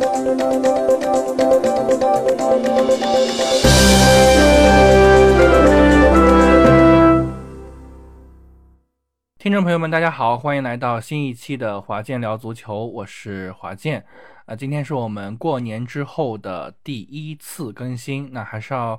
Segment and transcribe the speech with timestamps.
[0.00, 0.08] 听
[9.52, 14.02] 众朋友们，大家好，欢迎来到新一期的华健聊足球，我是华健。
[14.46, 18.98] 啊，今天是我们过年之后的第一次更新，那还是要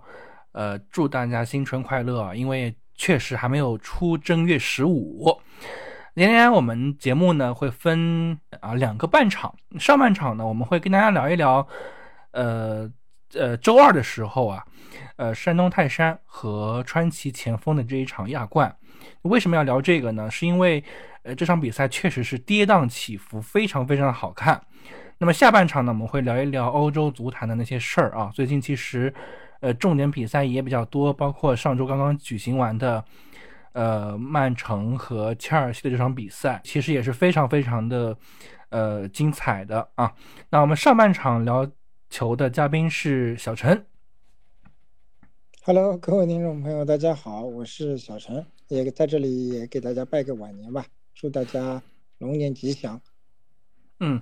[0.51, 5.40] 呃祝大家新春快乐啊，因为确实还没有出正月十五。
[6.13, 11.65] 今天我们节目呢会分啊两个半场，上半场呢我们会跟大家聊一聊，
[12.31, 12.91] 呃
[13.33, 14.61] 呃周二的时候啊，
[15.15, 18.75] 呃山东泰山和川崎前锋的这一场亚冠。
[19.21, 20.29] 为什么要聊这个呢？
[20.29, 20.83] 是因为，
[21.23, 24.61] 呃，这场比赛确实是跌宕起伏，非常非常的好看。
[25.17, 28.29] 那么下半场呢，我们会聊一聊欧洲足坛的那些事儿啊。
[28.33, 29.13] 最近其实，
[29.61, 33.03] 呃，重点比赛也比较多，包括上周刚刚举行完的，
[33.73, 38.17] 呃，曼城和切尔西的这场比赛，其实也是非常非常的，
[38.69, 40.11] 呃，精彩的啊。
[40.49, 41.69] 那我们上半场聊
[42.09, 43.85] 球的嘉宾是小陈。
[45.63, 48.45] Hello，各位听众朋友，大家好，我是小陈。
[48.67, 51.81] 也在这里也给大家拜个晚年吧，祝大家
[52.17, 52.99] 龙年吉祥。
[53.99, 54.21] 嗯，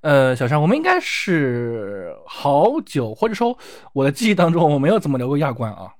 [0.00, 3.56] 呃，小陈，我们应该是好久，或者说
[3.92, 5.94] 我的记忆当中，我没有怎么聊过亚冠啊。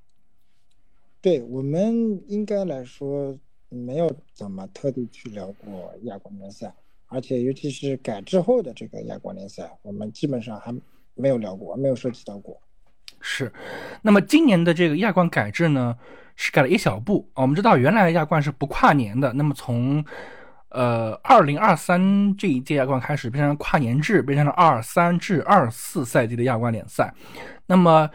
[1.22, 3.34] 对我们应该来说
[3.70, 6.74] 没有怎么特地去聊过亚冠联赛，
[7.06, 10.74] 而且尤其是改制后的这个亚冠联赛，我们基本上还
[11.14, 12.60] 没有聊过，没有涉及到过。
[13.20, 13.52] 是，
[14.02, 15.96] 那么今年的这个亚冠改制呢？
[16.34, 17.30] 是改了一小步！
[17.34, 20.02] 我们知道原来的亚冠是不跨年的，那么从
[20.70, 27.12] 呃二零二三这一届亚冠开始变成跨年制，变成了二三至二四赛季的亚冠联赛。
[27.66, 28.10] 那么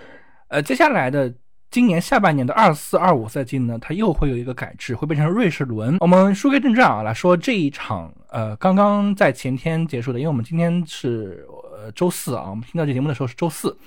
[0.48, 1.32] 呃接下来的
[1.70, 5.98] 今年下半年的二四二五赛季呢，它又会有一个改制，会变成瑞士轮。
[6.00, 13.78] 我们书归正传啊，来说这一场呃刚刚在前天结束的，因为我们今天是呃周四啊，我们听到这节目的时候是周四，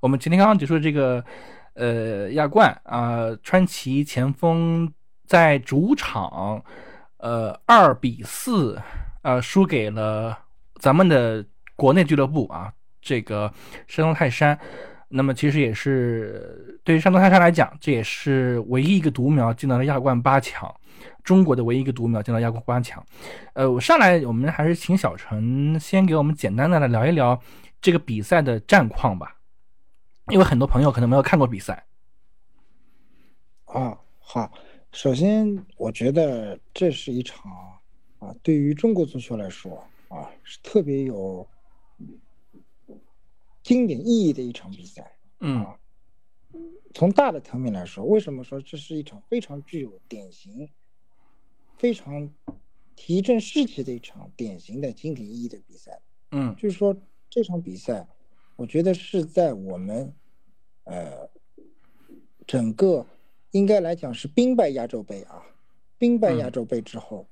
[0.00, 1.24] 我们今天刚刚结束的这个。
[1.74, 4.92] 呃，亚冠啊，川崎前锋
[5.24, 6.62] 在主场，
[7.18, 8.78] 呃，二比四，
[9.22, 10.36] 呃，输给了
[10.80, 11.42] 咱们的
[11.76, 12.70] 国内俱乐部啊，
[13.00, 13.50] 这个
[13.86, 14.58] 山东泰山。
[15.12, 20.72] 那么，其实也是对于山东泰山来讲，这也是唯一一个独苗进到了亚冠八强，
[21.24, 23.04] 中国的唯一一个独苗进到亚冠八强。
[23.54, 27.40] 呃，我上来，我们还是请小陈先给我们简单的来聊一聊
[27.80, 29.36] 这个比赛的战况吧。
[30.28, 31.84] 因为很多朋友可能没有看过比赛，
[33.64, 34.52] 啊，好，
[34.92, 37.50] 首先我觉得这是一场
[38.20, 41.44] 啊，对于中国足球来说啊，是特别有
[43.70, 45.16] 经典意义的一场比赛。
[45.38, 45.64] 嗯，
[46.92, 50.68] 从大的层面来说，为什么说这是一场非常具有典型、
[51.78, 52.28] 非常
[52.96, 56.00] 提振士气的一场典型的经典意义的比赛？
[56.32, 56.96] 嗯，就是说
[57.28, 58.08] 这场比赛，
[58.56, 60.12] 我觉得是在我们。
[60.82, 61.30] 呃，
[62.48, 63.06] 整个
[63.52, 65.46] 应该来讲是兵败亚洲杯啊，
[65.96, 67.28] 兵败亚洲杯之后，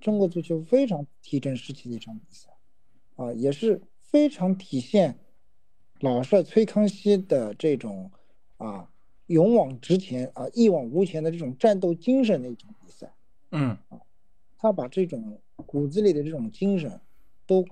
[0.00, 2.50] 中国足球非常提振士气的一场比赛，
[3.14, 5.16] 啊，也是非常体现
[6.02, 8.10] 老帅崔康熙的这种
[8.56, 8.90] 啊
[9.26, 13.12] 勇往直前啊一往无前的这种战斗精神的一场比赛。
[13.52, 14.00] 嗯，啊，
[14.58, 17.00] 他把这种骨子里的这种精神
[17.46, 17.64] 都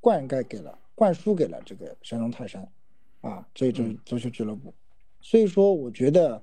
[0.00, 2.68] 灌溉给了、灌输给了这个山东泰山。
[3.20, 4.74] 啊，这支足球俱乐部，
[5.20, 6.42] 所以说我觉得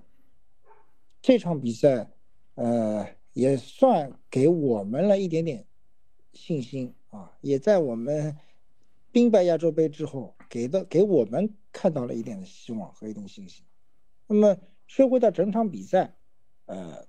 [1.21, 2.09] 这场比赛，
[2.55, 5.65] 呃，也算给我们了一点点
[6.33, 8.35] 信心啊，也在我们
[9.13, 13.63] 兵败亚洲杯之后，给的给我们看到了一点的希望和一点信心。
[14.25, 14.57] 那么
[14.87, 16.15] 说回到整场比赛，
[16.65, 17.05] 呃，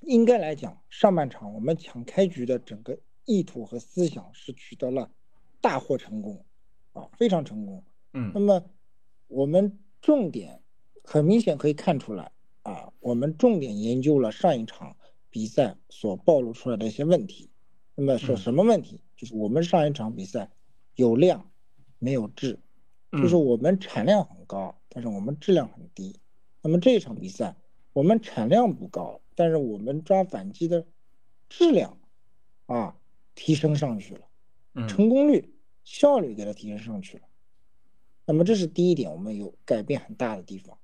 [0.00, 5.10] 应该来讲，上半场我们抢开局的整个意图和思想是取得了
[5.60, 6.42] 大获成功，
[6.94, 7.84] 啊，非常成功。
[8.14, 8.64] 嗯，那么
[9.26, 10.62] 我们重点
[11.04, 12.32] 很明显可以看出来
[12.62, 14.96] 啊，我们重点研究了上一场
[15.28, 17.50] 比赛所暴露出来的一些问题。
[17.94, 19.02] 那么说什么问题？
[19.16, 20.50] 就是我们上一场比赛
[20.98, 21.48] 有量
[22.00, 22.58] 没有质，
[23.12, 26.18] 就是我们产量很高，但是我们质量很低。
[26.60, 27.54] 那么这一场比赛
[27.92, 30.84] 我们产量不高，但是我们抓反击的
[31.48, 32.00] 质量
[32.66, 32.96] 啊
[33.36, 37.28] 提升上去了，成功率、效率给它提升上去了。
[38.24, 40.76] 那么这是第一点，我们有改变很大的地方。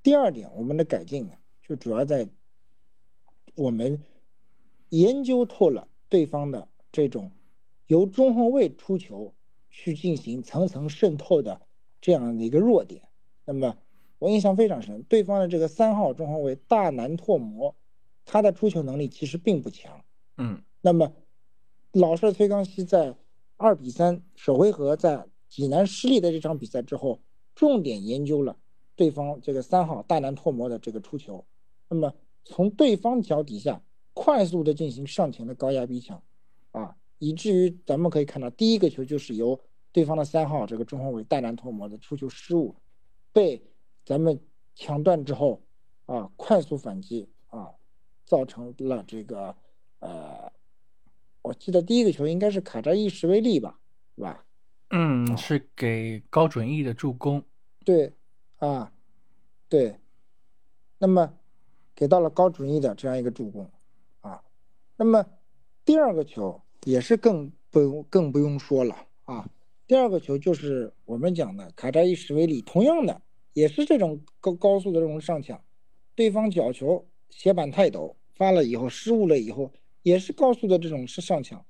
[0.00, 2.28] 第二点，我们的改进呢，就主要在
[3.56, 4.00] 我们
[4.90, 7.32] 研究透了对方的这种
[7.88, 9.34] 由中后卫出球
[9.70, 11.60] 去进行层层渗透的
[12.00, 13.02] 这样的一个弱点。
[13.44, 13.76] 那么
[14.18, 17.74] 我印象非常深，对方的这个三号中后卫大南拓磨，
[18.24, 20.04] 他的出球能力其实并不强。
[20.36, 21.12] 嗯，那么
[21.92, 23.14] 老帅崔康熙在
[23.56, 27.20] 二比三首回合在济南失利的这场比赛之后，
[27.54, 28.56] 重点研究了
[28.94, 31.44] 对方这个三号大南拓磨的这个出球，
[31.88, 32.14] 那么
[32.44, 33.82] 从对方脚底下
[34.14, 36.22] 快速的进行上前的高压逼抢，啊，
[37.20, 39.60] 以至于咱们可以看到第一个球就是由
[39.92, 42.74] 对方的三号这个中后卫大南托摩的出球失误，
[43.32, 43.62] 被
[44.04, 44.40] 咱们
[44.74, 45.62] 抢断之后，
[46.06, 47.70] 啊，快速反击啊，
[48.24, 49.54] 造成了这个
[50.00, 50.50] 呃。
[51.42, 53.80] 我记得第一个球应该是卡扎伊什维利吧，
[54.14, 54.44] 是吧？
[54.90, 57.42] 嗯，是给高准翼的助攻。
[57.84, 58.12] 对，
[58.56, 58.92] 啊，
[59.68, 59.96] 对。
[60.98, 61.32] 那么
[61.94, 63.70] 给到了高准翼的这样一个助攻，
[64.20, 64.42] 啊，
[64.96, 65.24] 那么
[65.82, 69.48] 第二个球也是更不用更不用说了啊。
[69.86, 73.20] 第二个球就是我们讲的卡扎伊什维利，同样的
[73.52, 75.62] 也是这种高高速的这种上抢，
[76.14, 79.72] 对方角球斜板太陡，发了以后失误了以后。
[80.02, 81.62] 也是高速的这种是上抢，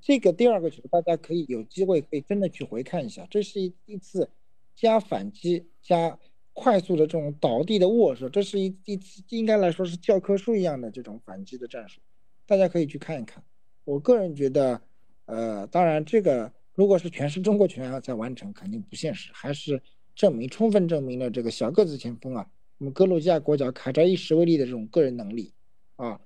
[0.00, 4.30] 这个第二个球大家可以有机会可以真的去回看一下，这是一一次
[4.74, 6.18] 加反击加
[6.54, 12.00] 快速的这种倒地的握手，这是一一次应该来说是教科书一样的这种反击的战术，
[12.46, 13.44] 大家可以去看一看。
[13.88, 14.78] 我个人觉得，
[15.24, 19.82] 呃，当然这个如果是全是中国球员在完成，肯定不现实，还是
[20.14, 22.46] 证明充分证明了这个小个子前锋啊，
[22.76, 25.54] 我们格鲁吉亚国脚卡扎伊什维利的这种个人能力
[25.96, 26.20] 啊。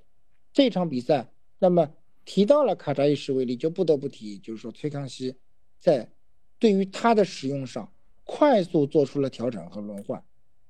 [0.53, 1.31] 这场比赛，
[1.61, 1.89] 那么
[2.25, 5.37] 提到了卡扎伊什维利，就不得不提，就是说崔康熙
[5.79, 6.11] 在
[6.59, 7.93] 对于他的使用上
[8.25, 10.21] 快速做出了调整和轮换，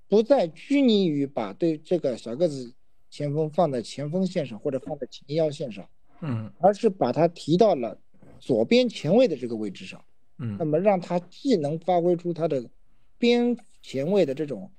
[0.09, 2.75] 不再拘泥于把对这个小个子
[3.09, 5.89] 前锋放在前锋线上或者放在前腰线上，
[6.23, 8.01] 嗯，而是把他提到了
[8.39, 10.03] 左边前卫的这个位置上，
[10.39, 12.71] 嗯，那么让他既能发挥出他的
[13.19, 14.73] 边前卫的这种。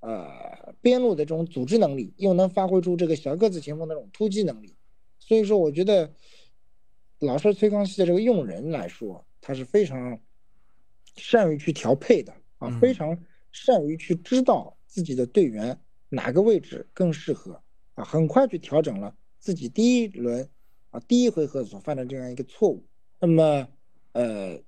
[0.00, 4.76] 呃，边路的这种组织能力，又能发挥出这个小个子前锋的这种突击能力，
[5.18, 6.14] 所以说，我觉得
[7.18, 10.20] 老师崔康熙的这个用人来说，他是非常
[11.16, 13.18] 善于去调配的啊，非常
[13.50, 15.76] 善于去知道自己的队员
[16.08, 17.60] 哪个位置更适合
[17.94, 20.48] 啊，很快去调整了自己第一轮
[20.98, 22.84] 啊第一回合所犯的这样一个错误。
[23.20, 23.68] 那么，
[24.12, 24.60] 呃，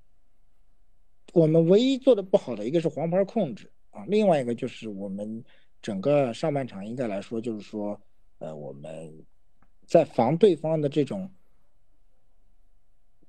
[1.32, 3.72] 我们唯一做的不好的一个是黄牌控制。
[3.90, 5.44] 啊，另外一个就是我们
[5.82, 8.00] 整个上半场应该来说，就是说，
[8.38, 9.26] 呃，我们
[9.84, 11.28] 在防对方的这种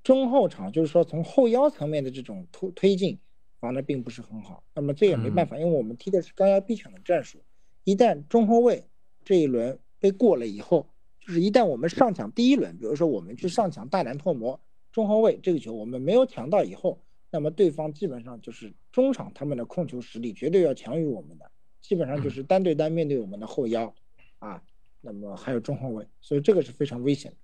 [0.03, 3.18] 中后场，就是说从后腰层面的这种推推进
[3.59, 4.63] 防的并不是很好。
[4.75, 7.44] 那么这也没办法，因为我们踢的是高压逼抢的战术，
[7.83, 8.86] 一旦中后卫
[9.25, 10.88] 这一轮被过了以后，
[11.22, 14.60] 就是一旦我们上抢第一轮，比如说我们去上抢大南拓磨
[14.92, 17.02] 中后卫这个球，我们没有抢到以后。
[17.34, 23.96] 那么对方基本上就是中场，他们的控球实力绝对要强于我们的，基本上就是单对单面对我们的后腰，
[24.40, 24.62] 啊，
[25.00, 27.38] 那么还有中后卫，所以这个是非常危险的。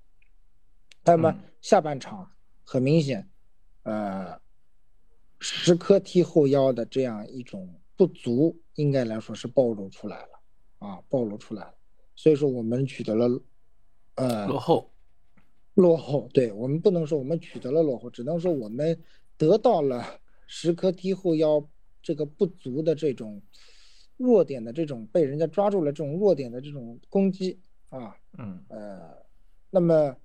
[1.05, 2.29] 那么下半场
[2.65, 3.29] 很明显，
[3.83, 4.37] 呃，
[5.39, 10.39] 时刻踢后腰的这样一种不足，应该来说是暴露出来了，
[10.79, 11.73] 啊，暴露出来了。
[12.13, 13.41] 所以说我们取得了，
[14.17, 14.91] 呃，落后，
[15.73, 19.01] 落后，对我们不能说我们取得了落后，只能说我们。
[19.39, 20.03] 得到了
[20.47, 21.63] 时刻踢后腰
[22.01, 23.39] 这个不足的这种
[24.17, 27.59] 弱点的这种被人家抓住了这种弱点的这种攻击
[27.89, 29.15] 啊，嗯呃，
[29.69, 30.17] 那么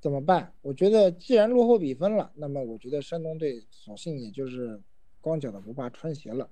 [0.00, 0.54] 怎么办？
[0.62, 4.80] 我觉得既然落后比分了，那么我觉得山东队索性也就是
[5.20, 6.48] 光脚的不怕穿鞋了。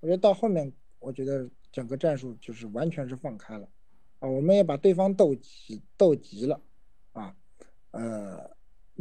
[0.00, 3.66] 我觉得到后面，我觉得整个战术就是完全是放开了
[4.20, 6.60] 啊，我们也把对方斗急斗急了
[7.12, 7.36] 啊，
[7.90, 8.50] 呃。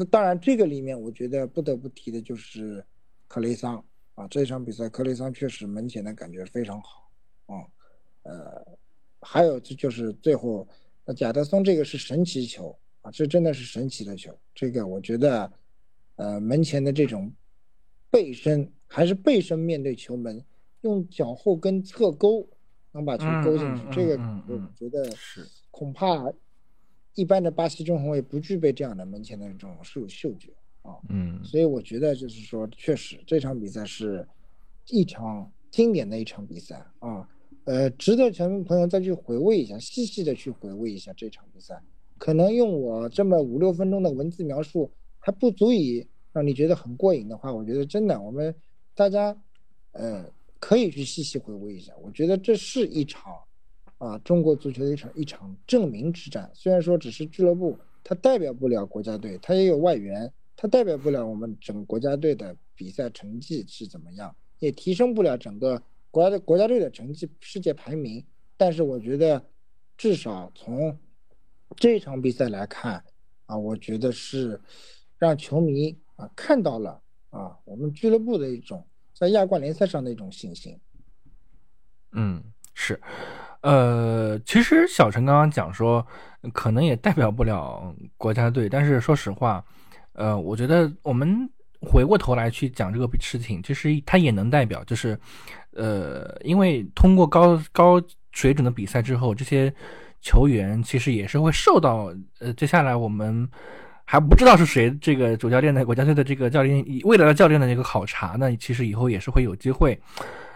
[0.01, 2.81] 那当然，这个里面我觉得不得不提的就是
[3.27, 3.83] 克雷桑
[4.15, 7.11] 啊，这场比赛克雷桑确实门前的感觉非常好
[7.47, 7.67] 啊，
[8.23, 8.65] 呃，
[9.19, 10.65] 还有这就是最后
[11.03, 15.51] 那贾德松这个是神奇球啊，这真的是神奇的球，这个我觉得
[16.15, 17.29] 呃门前的这种
[18.09, 20.41] 背身还是背身面对球门，
[20.79, 22.47] 用脚后跟侧勾
[22.93, 24.17] 能把球勾进去，这个
[24.47, 26.31] 我觉得是恐怕。
[27.15, 30.53] 一般的巴西中后卫不具备这样的门前的这种嗅嗅觉
[30.83, 34.25] 啊，嗯，所以我觉得就是说，确实这场比赛是
[34.87, 37.27] 一场经典的一场比赛啊，
[37.65, 41.81] 呃，值得全民朋友再去回味一下，细细的去回味一下这场比赛。
[42.17, 48.55] 可能用我这么五六分钟的文字描述还不足以让你觉得很过瘾的话，我觉得真的我们
[48.95, 49.35] 大家
[49.91, 50.25] 呃
[50.59, 51.93] 可以去细细回味一下。
[52.01, 53.33] 我觉得这是一场。
[53.97, 56.49] 啊，中国足球的一场一场证明之战。
[56.53, 68.25] 虽然说只是俱乐部，它代表不了国家队，它也有外援，它代表不了我们整个国家队的比赛成绩是怎么样，也提升不了整个国家的国家队的成绩、世界排名。
[68.55, 69.45] 但是我觉得，
[69.97, 70.97] 至少从
[71.75, 73.03] 这场比赛来看，
[73.47, 74.61] 啊，我觉得是
[75.17, 77.01] 让球迷啊，看到了
[77.31, 78.81] 啊，我们俱乐部的一种
[79.19, 80.79] 在亚冠联赛上的一种信心。
[82.13, 82.41] 嗯，
[82.73, 82.97] 是，
[83.61, 86.07] 呃，其实小陈刚刚讲说，
[86.53, 89.61] 可能也代表不了国家队，但是说实话，
[90.13, 91.49] 呃，我觉得我们
[91.81, 95.19] 回过头来去讲这个事情，其实他也能代表，就是，
[95.71, 99.73] 呃，因为通过高高水准的比赛之后，这些
[100.21, 103.49] 球员其实也是会受到，呃，接下来我们。
[104.11, 109.95] 还不知道是谁这个主教练的国家队的这个教练，未来的教练的这个考察呢，其实以后也是会有机会，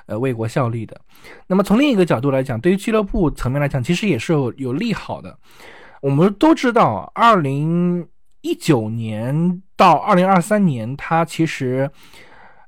[0.07, 0.99] 呃，为国效力的。
[1.45, 5.37] 那么从另一个角度来讲，对于俱乐部层面来讲，其实也是有有利好的。
[6.01, 8.07] 我们都知道，二零
[8.41, 11.87] 一九年到二零二三年，它其实，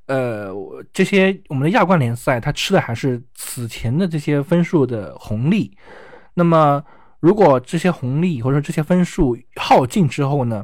[0.05, 0.53] 呃，
[0.93, 5.75] 这些我们的亚冠联赛，它吃的还是此前的这些分数的红利。
[6.35, 6.83] 那么。
[7.25, 10.63] 如果这些红利或者说这些分数耗尽之后呢，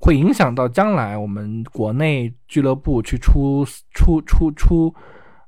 [0.00, 4.92] 会影响到将来我们国内俱乐部去出出出出，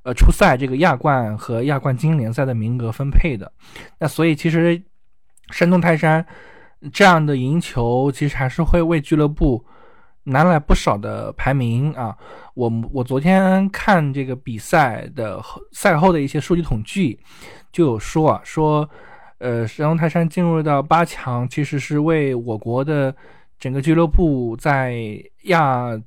[0.03, 3.51] 呃，出赛这个亚冠和亚冠精英联赛的名额分配的。
[3.99, 4.81] 那所以其实
[5.49, 6.25] 山东泰山
[6.93, 9.61] 这样的赢球，其实还是会为俱乐部
[10.23, 12.15] 拿来不少的排名啊。
[12.53, 15.43] 我我昨天看这个比赛的
[15.73, 17.19] 赛后的一些数据统计，
[17.73, 18.89] 就有说啊说。
[19.37, 23.13] 呃，山东泰山进入到八强，其实是为我国的
[23.59, 26.01] 整个俱乐部在亚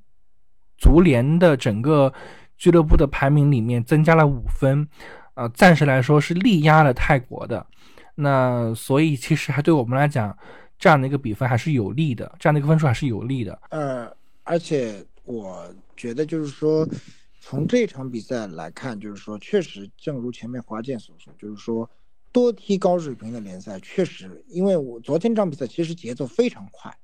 [0.79, 2.11] 足联的整个
[2.57, 4.89] 俱乐部的排名里面增加了五分，
[5.35, 7.65] 啊，暂时来说是力压了泰国的。
[8.15, 10.37] 那所以其实还对我们来讲，
[10.79, 13.61] 这样的一个比分还是有利的，这样的一个分数还是有利的。
[13.69, 14.11] 呃，
[14.43, 16.89] 而且我觉得就是说，
[17.41, 21.89] 从这场比赛来看，就是说，确实正如前面华健所说，就是说。
[22.39, 26.97] 多踢高水平的联赛确实，因为我昨天这场比赛其实节奏非常快，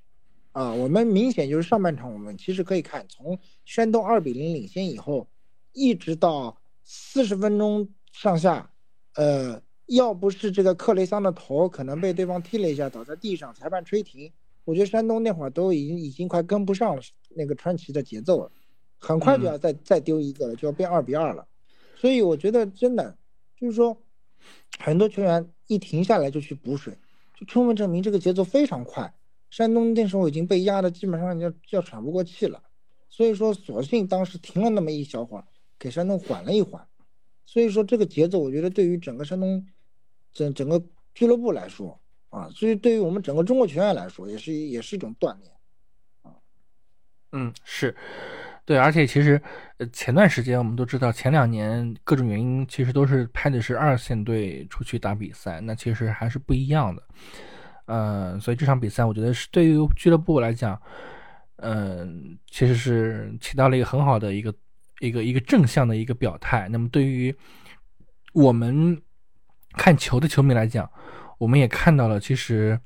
[0.53, 5.26] 啊，我们明显就是上半场我们其实可以看，从山东二比零领先以后，
[5.73, 8.71] 一直到四十分钟上下，
[9.17, 14.33] 呃，要不是这个克雷桑的头可能被对方踢了一下倒在地上，裁判吹停，
[14.64, 18.53] 我觉得山东那会儿都已经已经快跟不上了那个川崎的节奏了，
[18.99, 21.45] 很快就要再再丢一个了，就要变二比二了，
[21.97, 23.19] 所以我觉得真的
[23.59, 24.00] 就是说。
[24.78, 26.96] 很多球员一停下来就去补水，
[27.34, 29.14] 就充分证明这个节奏非常快。
[29.50, 32.62] 山东那时候已经被压的基本上要要喘不过气了，
[33.08, 35.44] 所以说索性当时停了那么一小会儿，
[35.78, 36.86] 给山东缓了一缓。
[37.46, 39.64] 所以说这个节奏，我觉得对于整个山东
[40.32, 40.82] 整整个
[41.14, 45.52] 俱乐部来说啊，所以对于我们整个中国球员来说，也是也是一种锻炼
[46.22, 46.34] 啊。
[47.30, 47.94] 嗯，是。
[48.66, 49.40] 对，而且其实，
[49.76, 57.02] 呃，前段时间我们都知道，前两年各种原因其实都是派的是二线队出去打比赛，那其实还是不一样的。
[57.87, 60.80] 嗯，所以这场比赛我觉得是对于俱乐部来讲，
[61.56, 64.54] 嗯，其实是起到了一个很好的一个
[65.00, 66.66] 一个一个正向的一个表态。
[66.71, 67.37] 那么对于
[68.33, 68.99] 我们
[69.73, 70.90] 看球的球迷来讲，
[71.37, 72.80] 我们也看到了，其实，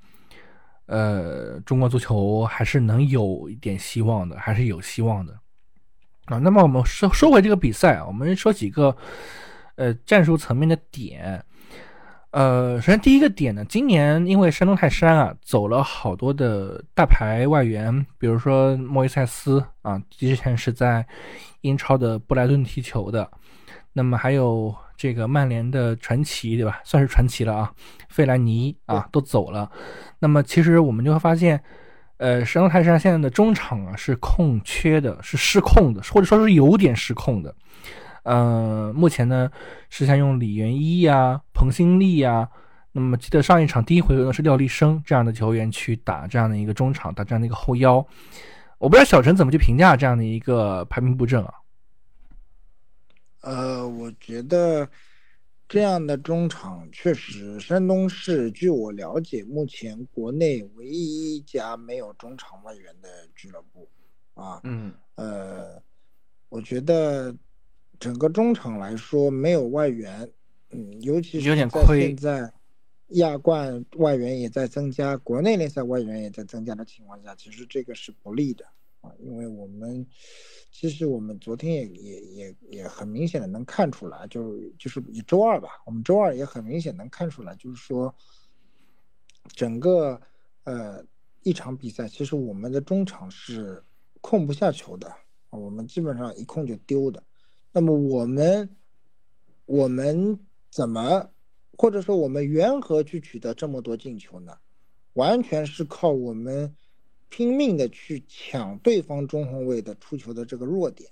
[0.87, 5.39] 呃，中国足球还是能有一点希望的，还是有希望的。
[6.29, 8.95] 啊，那么我们说说回这个比赛啊，我们说几个
[9.77, 11.43] 呃战术层面的点。
[12.31, 21.07] 呃，首先第一个点呢，今年因为山东泰山啊走了好多的大牌外援，比如说莫伊塞斯啊，之前是在
[21.63, 23.31] 英超的布莱顿踢球的，
[23.95, 26.81] 那么还有这个曼联的传奇，对吧？
[26.85, 27.73] 算是传奇了啊，
[28.11, 29.71] 费兰尼啊都走了。
[30.19, 31.59] 那么其实我们就会发现。
[32.19, 37.55] 呃，山东泰山现在的中场啊是空缺的，是失控的，或者说是有点失控的。
[38.25, 39.51] 呃，目前呢
[39.89, 42.49] 是想用李元一呀、彭新立呀，
[42.93, 48.05] 那么记得上一场第一回合呢是廖立生这样的球员去打这样的一个中场，打这样的一个后腰。
[48.79, 51.55] 我不知道小陈怎么去评价这样的一个排兵布阵啊？
[53.43, 54.89] 呃，我觉得。
[55.69, 63.87] 这样的中场确实，山东是据我了解，目前国内唯一一家没有中场外援的俱乐部，
[64.33, 65.83] 啊，嗯，呃，
[66.49, 67.37] 我觉得
[68.01, 70.31] 整个中场来说没有外援，
[70.71, 72.51] 嗯，尤其是在现在
[73.09, 78.65] 亚冠外援也在增加，国内联赛外援也在增加的情况下，其实这个是不利的
[79.01, 80.07] 啊，因为我们。
[80.71, 88.15] 其实我们昨天也也也也很明显的能看出来，就就是以周二吧，我们周二也很明显能看出来，就是说，
[89.49, 90.21] 整个
[90.63, 91.05] 呃
[91.43, 93.83] 一场比赛，其实我们的中场是
[94.21, 95.13] 控不下球的，
[95.51, 97.21] 我们基本上一控就丢的。
[97.73, 98.77] 那么我们
[99.65, 100.39] 我们
[100.71, 101.29] 怎么
[101.77, 104.57] 或者说我们缘何去取得这么多进球呢？
[105.15, 106.73] 完全是靠我们
[107.31, 111.11] 拼命的去抢对方中后卫的出球的这个弱点，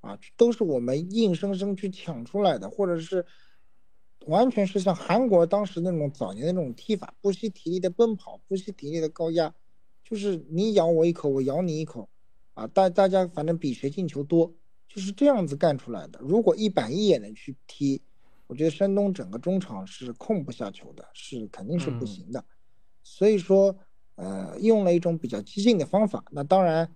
[0.00, 3.24] 啊，都是我们硬生生去抢出来的，或者是
[4.26, 9.54] 完全是像韩国当时那种早年的那种踢法，不惜体力的奔跑，不惜体力的高压，
[10.02, 12.08] 就是你咬我一口，我咬你一口，
[12.54, 14.52] 啊，大大家反正比谁进球多，
[14.88, 16.18] 就是这样子干出来的。
[16.20, 18.02] 如果一板一眼的去踢，
[18.48, 22.44] 我觉得山东整个中场是控不下球的，是肯定是不行的。
[23.04, 23.78] 所以说。
[24.18, 26.92] 呃，用了一种比较激进的方法，那当然，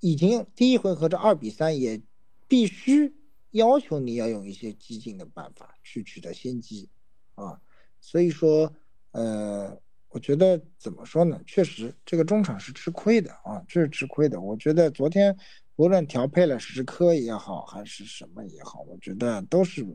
[0.00, 2.00] 已经第一回合这二比三也
[2.48, 3.14] 必须
[3.50, 6.88] 要求你要用一些激进的办法去取得先机，
[7.34, 7.60] 啊，
[8.00, 8.72] 所以说，
[9.10, 11.38] 呃，我觉得怎么说呢？
[11.46, 14.40] 确实这个中场是吃亏的啊，这是吃亏的。
[14.40, 15.36] 我觉得昨天
[15.76, 19.86] 无论调配了时刻也好，还是什么也好，我觉得都是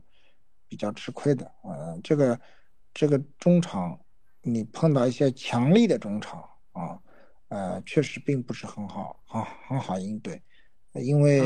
[0.68, 1.44] 比较吃亏的。
[1.44, 2.40] 啊，这个
[2.94, 3.98] 这个中场，
[4.42, 6.48] 你碰到一些强力的中场。
[6.78, 6.98] 啊，
[7.48, 10.40] 呃，确实并不是很好，很很好应对，
[10.92, 11.40] 因为，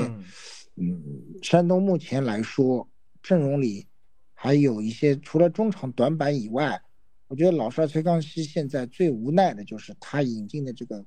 [0.77, 1.03] 嗯，
[1.43, 2.87] 山东目前来说
[3.23, 3.89] 阵容里
[4.35, 6.81] 还有一些除了中场短板以外，
[7.29, 11.07] 我觉得老帅崔康熙现在最无奈的就是他引进的这个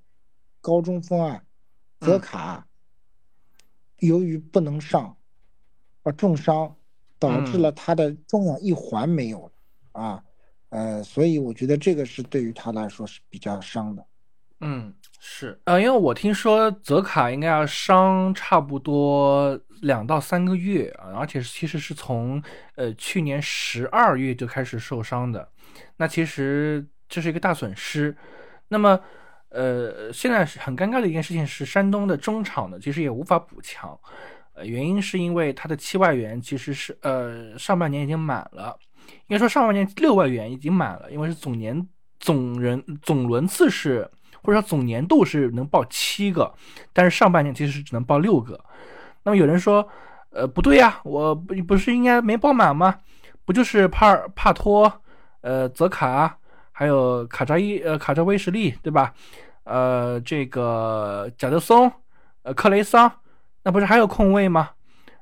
[0.60, 1.44] 高中锋啊，
[2.00, 2.68] 泽卡，
[4.00, 5.16] 由于不能上，
[6.02, 6.76] 啊重伤，
[7.20, 9.52] 导致了他的重要一环没有了，
[9.92, 10.24] 啊，
[10.70, 14.06] 呃，所以我觉得这个是对于他来说是比较伤的。
[14.62, 22.42] 嗯，是，呃，因为我听说泽卡应该要伤差不多两到三个月啊，而且其实是从
[22.76, 25.48] 呃去年十二月就开始受伤的，
[25.98, 28.16] 那其实这是一个大损失。
[28.70, 28.98] 那么，
[29.50, 34.00] 呃，现在很尴尬的一件事情是，山东的中场呢其实也无法补强，
[34.54, 38.76] 呃，原因是因为他的七外援其实是呃上半年已经满了，
[39.28, 41.88] 应该说上半年六外援已经满了，因为是总年
[42.20, 44.10] 总人总轮次是。
[44.46, 46.54] 或者说总年度是能报七个，
[46.94, 48.60] 但是上半年其实是只能报六个。
[49.24, 49.86] 那么有人说，
[50.30, 52.96] 呃，不对呀，我不不是应该没报满吗？
[53.44, 55.02] 不就是帕尔帕托、
[55.42, 56.38] 呃泽卡，
[56.72, 59.14] 还有卡扎伊、呃卡扎威什利，对吧？
[59.64, 61.92] 呃，这个贾德松、
[62.44, 63.12] 呃克雷桑，
[63.64, 64.70] 那不是还有空位吗？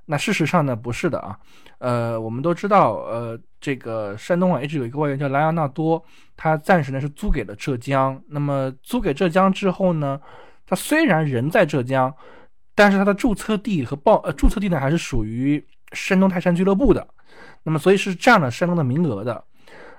[0.06, 1.40] 那事实上呢，不是的啊。
[1.80, 6.04] 呃，我们都知道，呃，这个山东啊一直有一个外援叫莱昂纳多，
[6.36, 8.22] 他暂时呢是租给了浙江。
[8.28, 10.20] 那么租给浙江之后呢，
[10.68, 12.14] 他虽然人在浙江，
[12.76, 17.08] 但是他的注册地和报呃注册地呢还是属于山东泰山俱乐部的。
[17.64, 19.42] 那么所以是占了山东的名额的。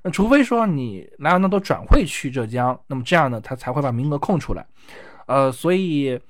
[0.03, 4.67] 那除非说你莱昂纳多转会去浙江，那么这样呢他才会把名额空出来。
[5.27, 6.21] 呃，所以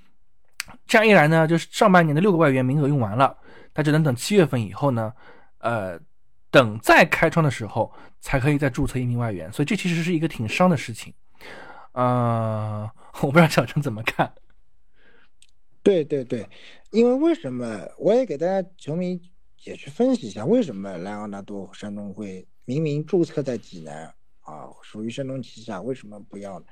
[0.86, 3.36] 这样一来呢，就是上半年的六个外援名额用完了，
[3.74, 5.12] 他只能等七月份以后呢。
[5.58, 5.98] 呃，
[6.54, 11.12] 等再开窗的时候才可以再注册一名外援，所以这其实是一个挺伤的事情。
[11.90, 12.88] 呃，
[13.22, 14.32] 我不知道小陈怎么看。
[15.82, 16.48] 对对对，
[16.92, 19.20] 因为为什么我也给大家球迷
[19.64, 26.66] 也去分析一下，为什么莱昂纳多山东会明明注册在济南啊，属于山东旗下，为什么不要呢？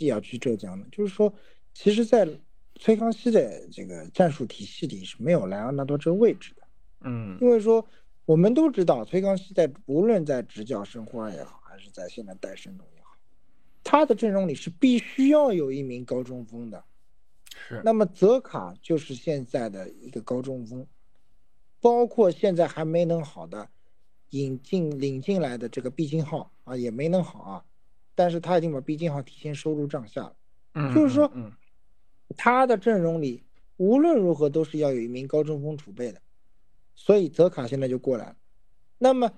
[0.00, 0.84] 要去浙江呢？
[0.92, 1.32] 就是说，
[1.72, 2.28] 其实，在
[2.74, 6.62] 崔康熙的这个战术体系里是没有莱昂纳多这个位置的。
[7.06, 7.82] 嗯，因为说。
[8.26, 13.16] 我们都知道，崔康熙在无论在执教申花也好，还是在现在带申东也好，
[13.82, 16.82] 他的阵容里是必须要有一名高中锋的。
[17.68, 17.82] 是。
[17.84, 20.86] 那么泽卡就是现在的一个高中锋，
[21.80, 23.68] 包括现在还没能好的
[24.30, 27.64] 引进领进来的这个毕金浩啊，也没能好啊，
[28.14, 30.36] 但是他已经把毕金浩提前收入帐下了。
[30.72, 30.94] 嗯。
[30.94, 31.30] 就是说，
[32.38, 33.44] 他的阵容里
[33.76, 36.22] 无论如何都是要有一名高中锋储备的。
[36.96, 38.36] 所以泽卡现在就过来了，
[38.98, 39.32] 那么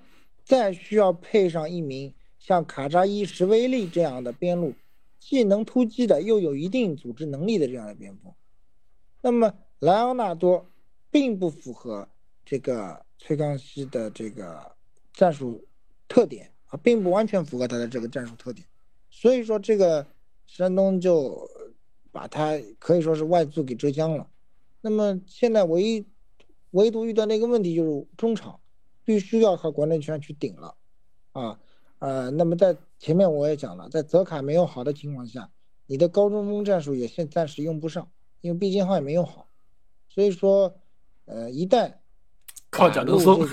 [0.45, 4.75] 再需要配上一名像卡扎伊、什维利这样的边路，
[5.19, 8.33] 既能突击的，又有一定组织能力的这样的边锋。
[9.23, 10.71] 那么莱昂纳多
[11.11, 12.09] 并不符合
[12.45, 14.77] 这个崔康熙的这个
[15.13, 15.67] 战术
[16.07, 18.65] 特点啊，并不完全符合他的这个战术特点。
[19.11, 20.07] 所以说这个
[20.47, 21.51] 山东就
[22.13, 24.29] 把他可以说是外租给浙江了。
[24.83, 26.07] 那么现在唯一。
[26.73, 28.61] 唯独遇到那个问题就是中场
[29.05, 30.75] 必须要靠管理权去顶了，
[31.33, 31.59] 啊，
[32.01, 35.51] 呃，那么在前面我也讲了，在泽卡没有好的情况下，
[35.87, 39.49] 你的高中锋战术也现暂时用不上，因为毕竟号也没用好，
[40.09, 40.75] 所以说，
[41.25, 41.95] 呃，一旦
[42.69, 43.47] 靠贾德松。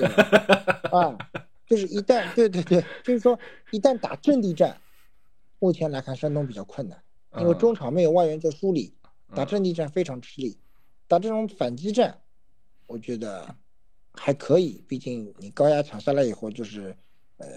[0.92, 1.18] 啊，
[1.66, 3.40] 就是一旦 对对对，就是说
[3.72, 4.82] 一旦打阵地战，
[5.60, 7.02] 目前来看山东比较困难，
[7.40, 8.94] 因为中场没有外援做梳理，
[9.36, 10.58] 打阵地战非常吃力，
[11.08, 12.20] 打这种反击战。
[12.86, 13.48] 我觉得
[14.14, 16.96] 还可以，毕竟你高压抢下来以后，就是
[17.38, 17.48] 呃，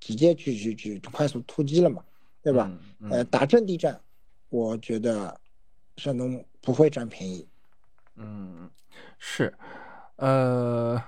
[0.00, 2.02] 直接去去去快速突击了嘛，
[2.42, 2.70] 对吧？
[3.10, 4.00] 呃，打阵地战，
[4.48, 5.40] 我觉得
[5.96, 7.46] 山东不会占便宜。
[8.16, 8.70] 嗯，
[9.18, 9.52] 是，
[10.16, 11.00] 呃，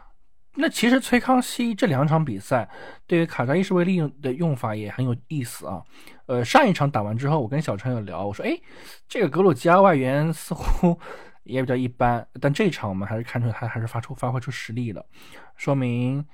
[0.55, 2.69] 那其实崔康熙这两场比赛
[3.07, 5.83] 对于卡扎伊什维利用的用法也很有意思啊。
[6.27, 8.61] 呃，上一场打完之后，我跟小陈有聊，我说，哎，
[9.09, 10.99] 这个格鲁吉亚外援似乎
[11.47, 15.05] 也比较一般，但这一场我们还是看出他还是发出发挥出实力了，
[15.57, 16.25] 说明，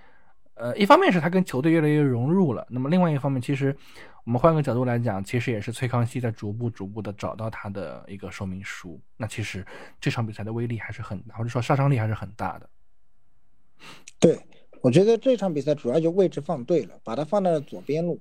[0.54, 3.76] 呃，一方面是他跟球队越来越融入了，那么另外一方面，其实
[4.24, 9.00] 我们换个角度来讲，其实也是崔康熙在逐步逐步的找到他的一个说明书。
[9.16, 9.64] 那其实
[10.00, 12.68] 这场比赛的威力还是很大，或者说杀伤力还是很大的。
[14.18, 14.38] 对，
[14.80, 18.20] 我觉得这场比赛主要就位置放对了，把它放在了左边路，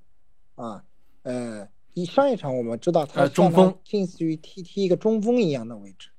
[0.56, 0.84] 啊。
[1.24, 6.10] 呃，一上一场我们知道他中锋近似于踢踢一个中锋一样的位置，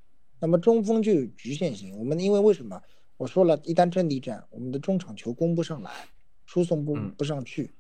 [0.43, 1.97] 那么中锋就有局限性。
[1.97, 2.83] 我们因为为什么
[3.17, 5.93] 我说了一旦阵地战，我们的中场球攻不上来，
[6.47, 7.71] 输送不不上去。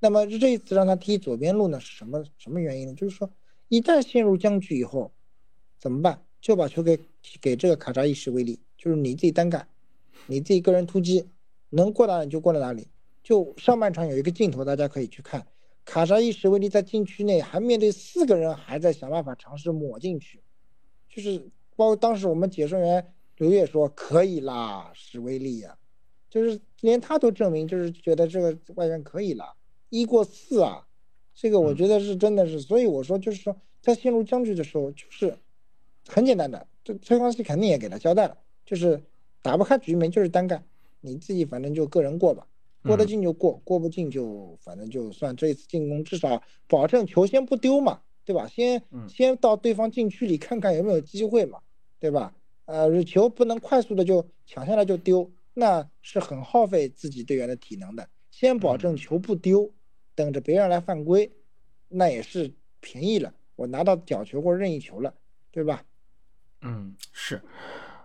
[0.00, 2.94] 那么这一次让他踢左边路呢，是什么什么原因呢？
[2.94, 3.30] 就是说
[3.68, 5.12] 一旦陷入僵局以后
[5.78, 6.20] 怎么办？
[6.40, 6.98] 就把球给
[7.40, 9.68] 给这个卡扎伊什维利，就是你自己单干，
[10.26, 11.24] 你自己个人突击，
[11.70, 12.88] 能过哪里就过到哪里。
[13.22, 15.46] 就上半场有一个镜头，大家可以去看。
[15.84, 20.42] 卡扎伊什维利在禁区内还面对四个人，还在想办法尝试抹进去，
[21.08, 25.78] 就是包括当时我们解说员刘烨说可以啦，史威利呀，
[26.28, 29.54] 就是连他都证明，就是觉得这个外援可以了，
[29.88, 30.88] 一过四啊，
[31.36, 35.38] 这个我觉得是真的是，所以我说就是说在陷入僵局的时候，就是
[36.08, 38.36] 很简单的，这崔康熙肯定也给他交代了，
[38.66, 39.00] 就是
[39.40, 40.64] 打不开局面就是单干，
[41.00, 42.44] 你自己反正就个人过吧。
[42.84, 48.46] 过得进就过，过不进就反正就算这次进攻至少保证球先不丢嘛，对吧？
[48.46, 51.58] 先先到对方禁区里看看有没有机会嘛，
[52.00, 52.32] 对吧？
[52.66, 58.08] 呃，球不能快速的就抢下来就丢，那是很耗费自己队员的体能的。
[58.30, 59.72] 先保证球不丢，
[60.14, 61.32] 等着别人来犯规，
[61.88, 65.14] 那也是便宜了，我拿到角球或者任意球了，
[65.50, 65.82] 对吧？
[66.60, 67.42] 嗯，是。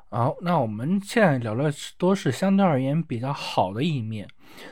[0.10, 4.28] 好，那我们现在聊的都是相对而言比较好的一面，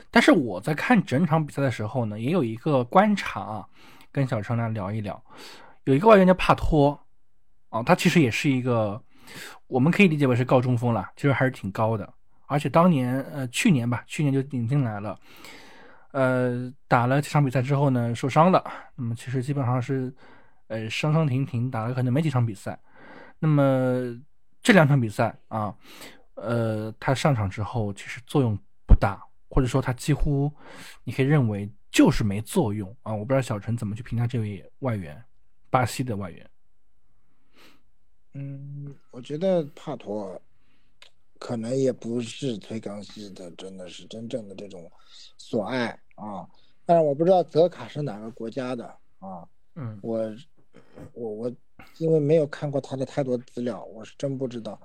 [0.08, 3.68] 但是我在看整场比赛的时候呢，也有一个观察啊，
[4.12, 5.20] 跟小程来聊一聊。
[5.84, 6.98] 有一个外援叫帕托，
[7.70, 9.02] 啊，他其实也是一个，
[9.66, 12.12] 我们可以理解为是高中锋了，其实还是挺高的。
[12.46, 15.18] 而且当年，呃，去年吧，去年就引进来了，
[16.12, 18.64] 呃，打了几场比赛之后呢，受伤了，
[18.96, 20.14] 那么其实基本上是，
[20.68, 22.78] 呃，伤伤停停，打了可能没几场比赛，
[23.38, 24.20] 那么。
[24.64, 25.74] 这两场比赛啊，
[26.36, 30.48] 呃，他上场之后其实作用不大，或者说他几乎
[31.02, 33.12] 你可以认为就是没作用啊。
[33.12, 35.20] 我不知道小陈怎么去评价这位外援，
[35.68, 36.48] 巴西的外援。
[38.34, 40.40] 嗯，我觉得帕托
[41.38, 44.90] 可能也不是崔康熙的，真的是真正的这种
[45.36, 46.48] 所爱啊。
[46.84, 48.84] 但是我不知道泽卡是哪个国家的
[49.18, 49.46] 啊。
[49.74, 50.20] 嗯，我
[51.14, 51.52] 我我。
[51.98, 54.80] 因为没有看过他的太多资料，我是真不知道。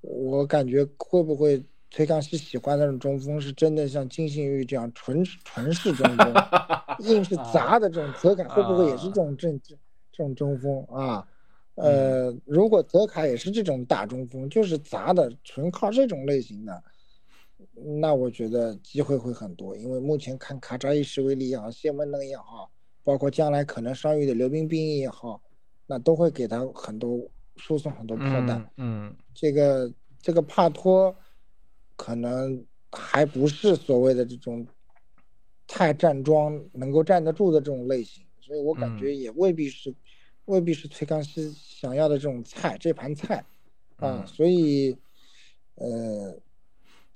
[0.00, 6.34] 我感觉会不会崔康熙喜欢那种中锋，是真的像金信玉这样纯纯是中锋，
[6.98, 9.76] 硬是砸的这种 泽卡，会不会也是这种这这
[10.10, 11.24] 这种中锋啊？
[11.74, 16.82] 呃，如果泽卡也是这种大中锋，就是砸的，纯靠这种类型的，
[17.98, 19.76] 那我觉得机会会很多。
[19.76, 22.70] 因为目前看卡扎伊什维利也好，谢文能也好，
[23.02, 25.42] 包括将来可能伤愈的刘彬彬也好。
[25.84, 27.20] 那都会给他很多
[27.56, 31.14] 输送很多炮弹，嗯，这个这个帕托
[31.96, 34.66] 可能还不是所谓的这种
[35.66, 39.92] 太站桩能够站得住的这种类型，所以我感觉也未必是
[40.44, 43.44] 未必是崔康熙想要的这种菜这盘菜
[43.96, 44.96] 啊，所以
[45.76, 46.36] 呃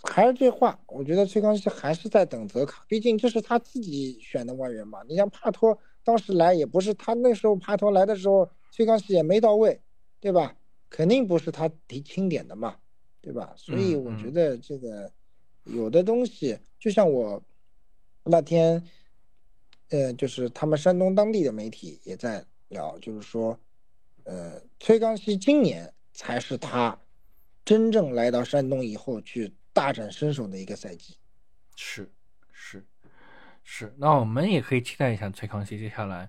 [0.03, 8.51] 还是这话，我觉得崔康熙还是在等泽卡，毕竟这是他自己选的外援嘛，你像帕托当时来也不是他那时候帕托来的时候。
[8.73, 9.81] 崔康熙也没到位，
[10.21, 10.55] 对吧？
[10.91, 12.77] 肯定不是他提钦点的嘛，
[13.23, 13.55] 对吧？
[13.57, 15.11] 所以我觉得这个
[15.65, 17.43] 有的东西，就像我
[18.23, 18.85] 那天，
[19.89, 23.59] 呃，就是他们山东当地的媒体也在聊，就是说，
[24.25, 26.99] 呃，崔康熙今年才是他
[27.65, 31.17] 真正来到山东以后去大展身手的一个赛季。
[31.77, 32.11] 是
[32.53, 32.85] 是
[33.63, 36.29] 是，那我们也可以期待一下崔康熙接下来。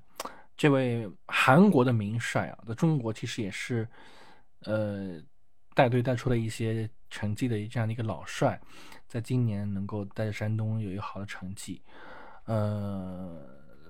[0.56, 3.88] 这位韩国的名帅啊，在中国其实也是，
[4.62, 5.22] 呃，
[5.76, 8.60] 带队带出了一些成绩的这样的一个老帅，
[9.08, 11.82] 在今年能够带着山东有一个好的成绩，
[12.46, 13.40] 呃，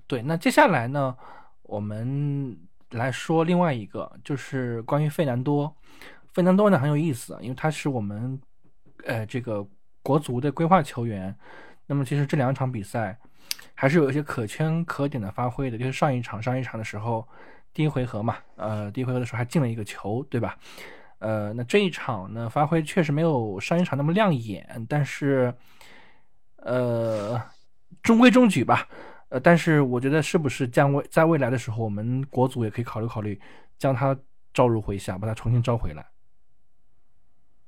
[0.05, 0.21] 对。
[0.21, 1.17] 那接下来呢，
[1.67, 2.57] 我们
[2.91, 5.75] 来说另外一个，就是关于费南多。
[6.33, 8.41] 费南多呢很有意思，因为他是我们
[9.05, 9.67] 呃这个
[10.01, 11.35] 国足的规划球员。
[11.85, 13.17] 那么其实这两场比赛。
[13.79, 17.25] 还是有一些可圈可点的发挥的，就是上一场上一场的时候，
[17.75, 20.57] 第一回合嘛，呃，第一回合的时候还进了一个球，对吧？
[21.19, 25.53] 呃，那这一场呢，发挥确实没有上一场那么亮眼，但是，
[26.55, 27.39] 呃，
[28.01, 28.87] 中规中矩吧。
[29.29, 33.39] 呃，但是我觉得是不是将未在未来的时候，我们国足也可以考虑考虑，
[33.77, 34.17] 将他
[34.53, 36.05] 召入麾下，把他重新召回来。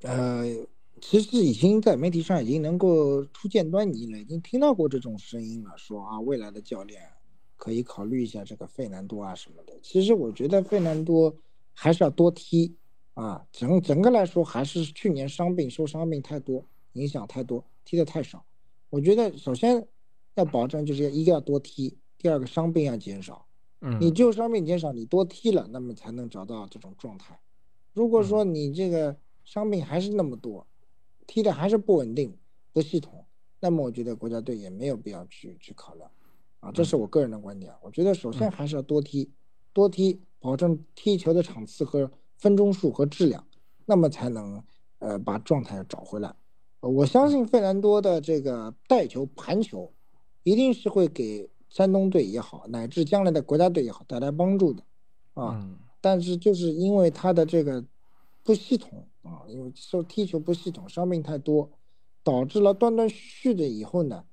[0.04, 0.46] 呃，
[1.02, 7.02] 其实已经在媒体上已经能够初见端倪了，已经听到过这种声音了，说啊，未来的教练
[7.58, 9.78] 可以考虑一下这个费南多啊什么的。
[9.84, 11.36] 其实我觉得费南多
[11.74, 12.74] 还是要多踢
[13.16, 18.46] 啊，整整个来说还是去年伤病受伤病太多，影响太多，踢的太少。
[18.90, 19.86] 我觉得首先
[20.40, 23.46] 要保证就是一个要多踢，第二个伤病要减少。
[23.82, 27.40] 嗯，你只有伤病减少，你多踢了，那么才能找到这种状态。
[27.94, 29.16] 如果说你这个。
[29.46, 30.68] 伤病还是那么多，
[31.26, 32.38] 踢的还是不稳定、
[32.72, 33.26] 不系统，
[33.60, 36.12] 那么我觉得国家队也没有必要去去考量，
[36.60, 37.74] 啊，这是我个人的观点。
[37.82, 39.32] 我觉得首先还是要多踢，
[39.74, 43.44] 多踢，保证踢球的场次和分钟数和质量，
[43.88, 44.64] 那么才能
[45.00, 46.36] 呃把状态找回来。
[46.82, 49.92] 我相信费兰多的这个带球、盘球，
[50.50, 54.84] 一定是会给山东队也好，乃至将来的国家队也好带来帮助的，
[55.34, 55.64] 啊，
[56.02, 57.86] 但是就是因为他的这个
[58.44, 59.06] 不系统。
[59.22, 61.70] 啊，因为说踢球不系统，伤病太多，
[62.24, 64.24] 导致了断断续续的以后呢，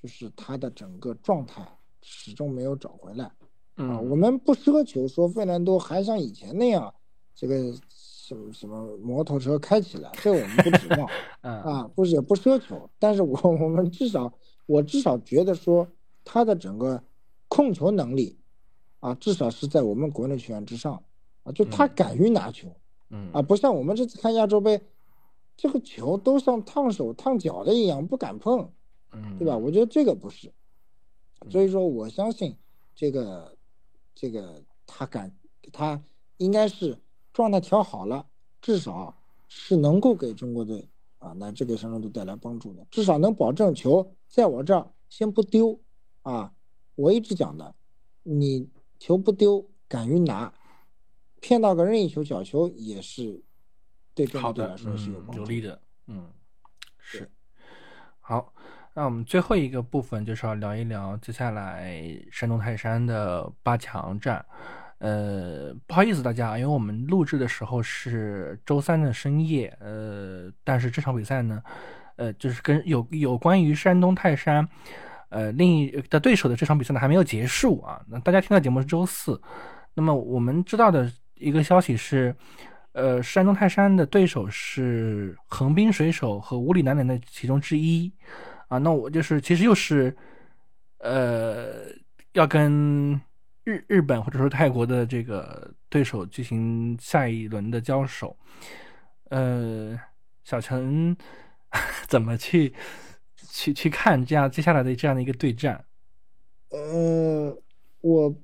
[0.00, 1.62] 就是他的整个状态
[2.00, 3.26] 始终没有找回来。
[3.74, 6.92] 啊，我们不奢求说费兰多还像以前那样，
[7.34, 11.06] 这个什么什么摩托车开起来，这我们不指望。
[11.42, 14.32] 啊，不是也不奢求，但是我我们至少
[14.66, 15.88] 我至少觉得说
[16.24, 17.02] 他的整个
[17.48, 18.38] 控球能力，
[19.00, 21.02] 啊，至少是在我们国内球员之上。
[21.44, 22.68] 啊，就他敢于拿球。
[23.10, 24.80] 嗯啊，不像我们这次看亚洲杯，
[25.56, 28.70] 这个球都像烫手烫脚的一样，不敢碰，
[29.10, 29.56] 嗯，对吧？
[29.56, 30.52] 我觉得这个不是，
[31.50, 32.56] 所以说我相信
[32.94, 33.56] 这个
[34.14, 35.36] 这个他敢，
[35.72, 36.00] 他
[36.36, 36.96] 应该是
[37.32, 38.24] 状态调好了，
[38.60, 39.12] 至少
[39.48, 40.88] 是能够给中国队
[41.22, 45.80] 啊那这给山东队带来帮助的，至少能保证球在我这儿先不丢
[46.22, 46.52] 啊。
[46.94, 47.74] 我一直讲的，
[48.24, 50.52] 你球不丢，敢于拿。
[51.40, 53.42] 骗到个任意球、角球也是
[54.14, 55.80] 对中国队来说是有有利的。
[56.06, 56.30] 嗯，
[56.98, 57.30] 是。
[58.20, 58.52] 好，
[58.94, 61.92] 那我们最后一个部分就是要聊一聊接下来
[62.30, 64.44] 山东泰山的八强战。
[65.02, 71.60] 呃，不好意思大家，因为我们录制的时候是周三的深夜，呃，但是这场比赛呢，
[72.14, 74.68] 呃，就是跟有有关于山东泰山，
[75.30, 78.00] 呃，另一的对手的这场比赛呢还没有结束啊。
[78.06, 79.42] 那大家听到节目是周四，
[79.94, 81.12] 那么我们知道的。
[81.34, 82.32] 一个消息是，
[82.92, 88.12] 呃，山东泰山的对手是横滨水手和五里南南的其中之一，
[88.68, 90.16] 啊，那我就是其实又是，
[90.98, 91.86] 呃，
[92.34, 93.20] 要跟
[93.64, 98.36] 日日本或者说泰国的这个对手进行下一轮的交手，
[99.30, 99.98] 呃，
[100.44, 101.16] 小陈
[102.08, 102.72] 怎么去
[103.36, 105.84] 去去看这样接下来的这样的一个对战？
[106.70, 107.56] 呃，
[108.00, 108.34] 我。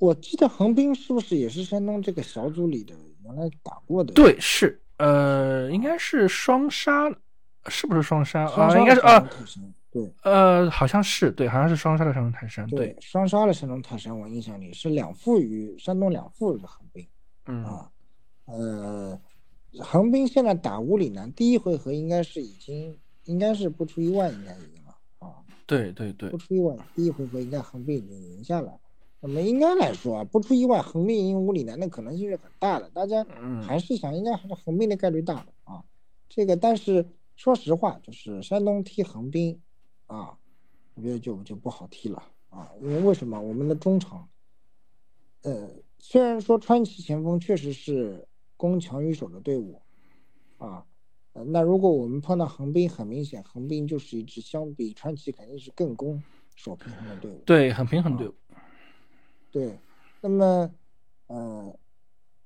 [0.00, 4.14] 我记得横滨是不是也是山东这个小组里的原来打过的？
[4.14, 7.06] 对，是，呃，应该是双杀，
[7.66, 8.78] 是不是双杀啊？
[8.78, 9.28] 应该是啊，
[9.90, 17.06] 对，呃，好像是，对，好像是双杀的山东泰山，对，双杀的山东泰山，我印象里是两负于山东两负的横滨，
[17.46, 17.90] 嗯啊，
[18.46, 19.20] 呃，
[19.80, 28.78] 横滨现在打乌里南，第一回合应该是已经，应该是不出意外应该赢了啊，对对对，不出意外，第一回合应该横滨已经赢下来。
[29.22, 32.88] 那么应该来说啊，不出意外，横滨赢乌里南的可能性是很大的。
[32.94, 33.22] 大家
[33.60, 35.84] 还是想，应该还是横滨的概率大的啊。
[36.26, 39.60] 这个，但是说实话，就是山东踢横滨，
[40.10, 40.36] 啊，
[40.94, 42.68] 我觉得就就不好踢了啊。
[42.80, 43.40] 因为为什么？
[43.40, 44.28] 我们的中场，
[45.42, 45.70] 呃，
[46.00, 49.80] 虽然说川崎前锋确实是攻强于守的队伍，
[50.58, 50.84] 啊，
[51.32, 56.20] 那如果我们碰到横滨，很明显，横滨就是一支相比川崎肯定是更攻
[56.56, 57.40] 守平衡的队伍。
[57.46, 58.34] 对，很平衡队伍。
[59.52, 59.78] 对，
[60.20, 60.74] 那么，
[61.28, 61.78] 呃，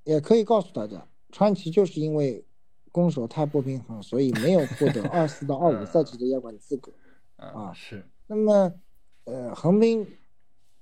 [0.03, 2.45] 也可以告诉大家，川崎就是因为
[2.91, 6.93] 攻守太不平衡，所以没有获得二四到二五赛季的亚冠资格。
[7.37, 8.09] 啊，是。
[8.27, 8.73] 那么，
[9.25, 10.07] 呃，横滨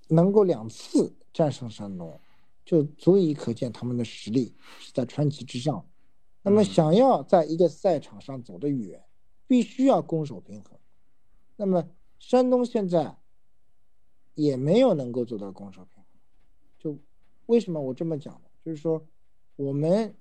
[0.07, 2.19] 能够两次战胜山东，
[2.63, 5.87] 就足以可见他们的实力是在川崎之上。
[6.41, 9.03] 那么，想要在一个赛场上走得远，
[9.47, 10.77] 必须要攻守平衡。
[11.55, 11.89] 那么，
[12.19, 13.17] 山东现在
[14.35, 16.05] 也没有能够做到攻守平衡。
[16.77, 16.99] 就
[17.45, 18.49] 为什么我这么讲呢？
[18.63, 19.05] 就是说，
[19.55, 20.15] 我们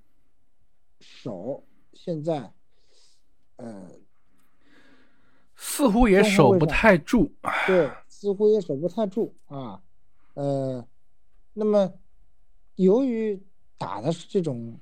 [0.99, 2.53] 守现在，
[3.57, 3.89] 呃，
[5.65, 7.31] 似乎也守不太住。
[7.65, 9.81] 对，似乎也守不太住啊。
[10.33, 10.85] 呃，
[11.53, 11.91] 那么
[12.75, 13.41] 由于
[13.77, 14.77] 打的是这种，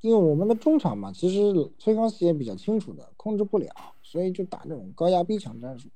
[0.00, 3.70] 因为我们的中场嘛，其实崔康熙也比较清楚的，控制不了，
[4.02, 5.88] 所以就打这种高压逼抢战术。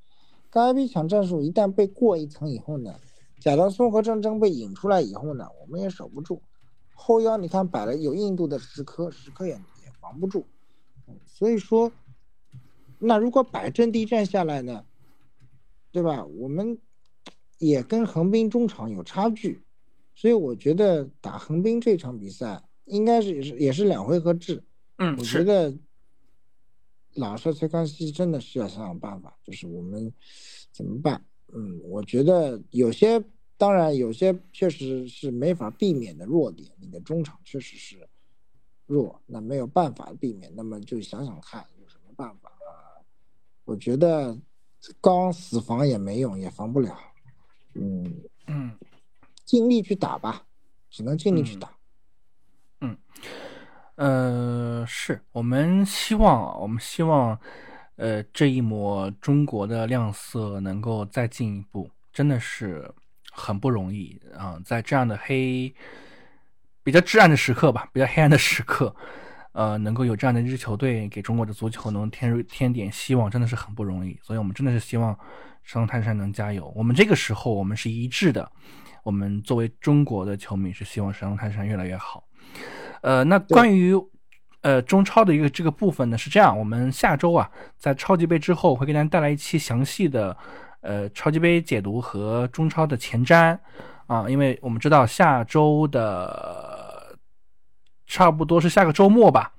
[0.50, 2.94] 高压逼抢战术一旦被过一层以后呢，
[3.40, 6.42] 假装综合战争被引出来以后呢，我们也守不住。
[6.94, 10.46] 后腰你看摆了有硬度的石科，石科也也防不住。
[11.26, 11.90] 所以说，
[13.04, 14.84] 那如果摆阵地战下来呢，
[15.90, 16.24] 对吧？
[16.24, 16.78] 我们
[17.58, 19.62] 也跟横滨中场有差距。
[20.14, 24.62] 所以我觉得打横滨这场比赛应该是也是也是两回合制。
[24.98, 25.74] 嗯，我觉得
[27.14, 30.12] 老帅崔康熙真的是要想想办法，就是我们
[30.70, 31.24] 怎么办？
[31.54, 33.24] 嗯，我觉得有些
[33.56, 38.06] 当然有些确实是没法避免的弱点，你的中场确实是
[38.86, 42.51] 弱，那没有办法避免，那么就想想看有什么办法啊？
[43.64, 44.36] 我觉得
[45.00, 46.96] 刚死防也没用，也防不了。
[47.74, 48.78] 嗯嗯。
[49.44, 50.44] 尽力去打吧，
[50.88, 51.68] 只能尽力去打。
[52.80, 52.96] 嗯，
[53.96, 57.38] 呃，是我们希望啊，我们希望，
[57.96, 62.90] 呃，这一抹中国的亮色能够再进一步，真的是
[63.30, 64.58] 很不容易啊！
[64.64, 65.74] 在这样的黑、
[66.82, 68.94] 比较至暗的时刻吧，比较黑暗的时刻，
[69.52, 74.18] 呃，能够有这样的一支球队给中国的足球能添添点希望，真的是很不容易。
[74.22, 75.16] 所以我们真的是希望
[75.62, 76.72] 神龙泰山能加油。
[76.74, 78.50] 我们这个时候，我们是一致的。
[79.04, 82.24] 我们作为中国的球迷是希望神龙泰山越来越好。
[83.00, 83.92] 呃，那关于
[84.60, 90.36] 呃中超的一个这个部分呢，是这样，我们下周啊在超级杯之后会给大家带来一期详细的
[90.82, 93.58] 呃超级杯解读和中超的前瞻
[94.06, 96.71] 啊，因为我们知道下周的
[98.12, 99.52] 差不多是下个周末吧，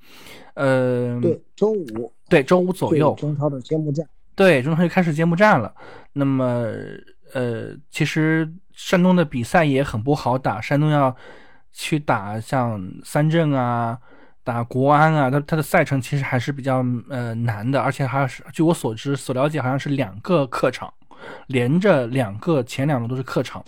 [0.54, 5.74] 呃，对，周五，对，周五左右，中超的揭幕战，对，中超就开始揭幕战了。
[6.14, 6.66] 那么
[7.34, 8.54] 呃，其实。
[8.76, 11.16] 山东的比赛也很不好打，山东要
[11.72, 13.96] 去打像三镇啊，
[14.44, 20.92] 打国安啊，他他的赛程其实还是比较呃难的，而且还是据我所知所了解，好像是两个客场，
[21.46, 23.64] 连着两个前两轮都是客场，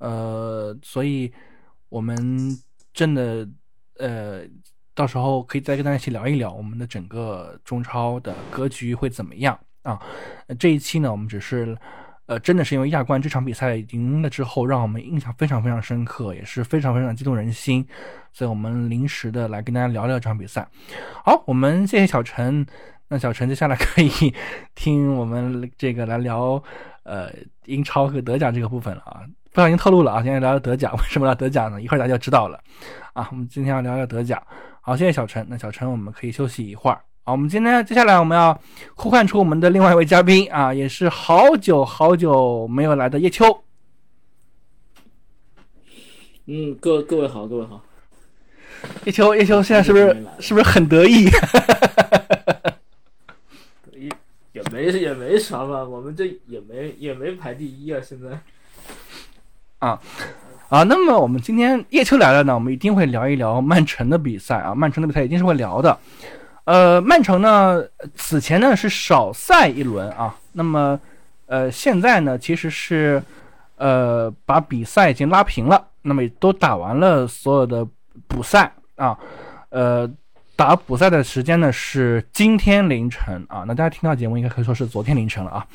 [0.00, 1.32] 呃，所以
[1.88, 2.18] 我们
[2.92, 3.48] 真的
[3.98, 4.42] 呃
[4.94, 10.00] 到时候可以再跟大家一起聊一聊我们的整个中超的格局会怎么样啊？
[10.58, 11.76] 这一期呢，我们只是。
[12.28, 17.86] 呃，真的是因为亚冠这场比赛赢了之后，让我们印象非常非常深刻，也是非常非常激动人心，
[18.32, 20.66] 所以我们临时的来跟大家聊聊这场比赛。
[21.24, 22.66] 好，我们谢谢小陈，
[23.06, 24.10] 那小陈接下来可以
[24.74, 26.60] 听我们这个来聊
[27.04, 27.30] 呃
[27.66, 31.80] 英超和德甲这个部分了啊，不小心透露了啊，今天聊聊德甲，为什么聊德甲呢？
[31.80, 32.60] 一会儿大家就知道了
[33.16, 34.46] 啊，我们今天要聊聊德甲。
[34.82, 37.00] 好，谢谢小陈，那小陈我们可以休息一会儿。
[37.24, 38.60] 好，我们今天接下来我们要
[38.94, 43.46] 呼唤出我们的另外一位嘉宾啊，也是好久好久没有来的叶秋。
[46.44, 47.82] 嗯，各各位好，各位好。
[49.06, 51.24] 叶秋，叶秋现在是不是是不是很得意？
[53.90, 54.10] 得意
[54.52, 58.38] 也没也没啥吧，我们这也没也没排第一啊，现在。
[59.78, 59.98] 啊
[60.68, 65.96] 啊，那么我们今天叶秋来了呢，我们一定会聊一聊曼城的比赛啊，曼城的比赛一定是会聊的。
[66.64, 67.80] 呃，曼城呢，
[68.16, 70.98] 此前呢是少赛一轮啊，那么，
[71.46, 73.22] 呃，现在呢其实是，
[73.76, 77.86] 呃，把比赛已经拉平了，那么都打完了所有的
[78.26, 79.16] 补赛啊，
[79.68, 80.10] 呃，
[80.56, 85.66] 打补赛的时间呢是今天凌晨啊，那大家听到节目应该可以说是昨天凌晨了啊，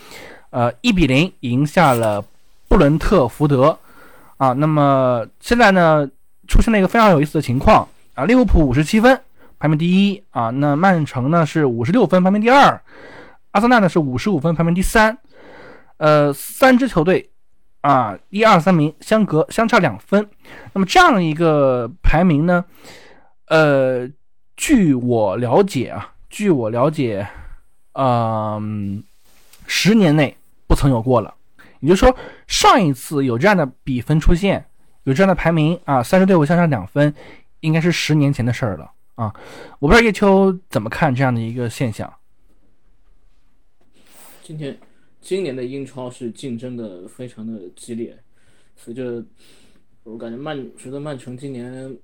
[0.50, 2.22] 呃，一比零赢下了
[2.68, 3.80] 布伦特福德
[4.42, 6.10] 啊，那么现在呢
[6.48, 9.22] 出现了一个非常有意思的情况啊，利物浦五十七分。
[9.60, 12.82] 排名第一啊，那曼城呢是五十六分，排名第二；
[13.52, 15.16] 阿森纳呢是五十五分，排名第三。
[15.98, 17.30] 呃，三支球队
[17.82, 20.28] 啊，一二三名相隔相差两分。
[20.74, 22.66] 那么这样一个排名呢，
[23.50, 24.10] 呃，
[24.58, 27.28] 据我了解啊，据我了解，
[27.94, 29.04] 嗯，
[29.68, 31.32] 十年内不曾有过了。
[31.82, 32.16] 也就是说，
[32.48, 34.66] 上一次有这样的比分出现，
[35.04, 37.14] 有这样的排名啊，三支队伍相差两分，
[37.60, 38.92] 应该是十年前的事儿了。
[39.16, 39.34] 啊，
[39.80, 42.12] 我不知道叶秋怎么看这样的一个现象。
[44.42, 44.78] 今天，
[45.20, 48.18] 今年的英超是竞争的非常的激烈，
[48.76, 49.24] 随着
[50.04, 51.96] 我感觉曼，觉得曼城今年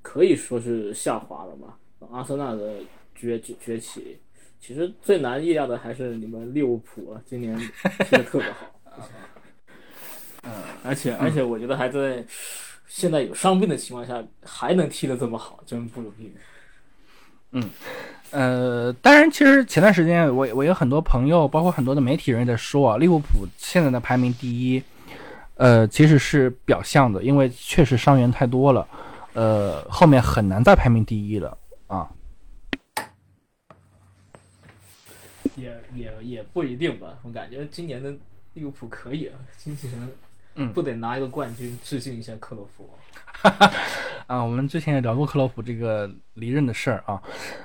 [0.00, 1.78] 可以说是下滑了吧。
[2.10, 2.76] 阿森纳的
[3.14, 4.18] 崛崛起，
[4.58, 8.66] 其实最难意料的还是你们利物浦，今年踢的特别好。
[10.44, 10.50] 嗯，
[10.84, 12.24] 而且而且我觉得还在。
[12.94, 16.30] 现在有伤病的情况下还能踢得这么好，真不容易。
[17.52, 17.70] 嗯，
[18.30, 24.82] 呃，当然，其实前段时间我我有很多朋友，包括很多的媒体人在说啊，利物浦现在的排名第一，
[25.54, 28.86] 呃，其实是表象的，因为确实伤员太多了，
[29.32, 32.06] 呃，后面很难再排名第一了啊。
[35.56, 38.14] 也也也不一定吧，我感觉今年的
[38.54, 40.12] 利物浦可以啊，经纪人
[40.56, 42.88] 嗯不得拿一个冠军致敬一下克洛夫。
[44.26, 47.20] 啊，我们之前也聊过克洛普这个离任的事儿啊，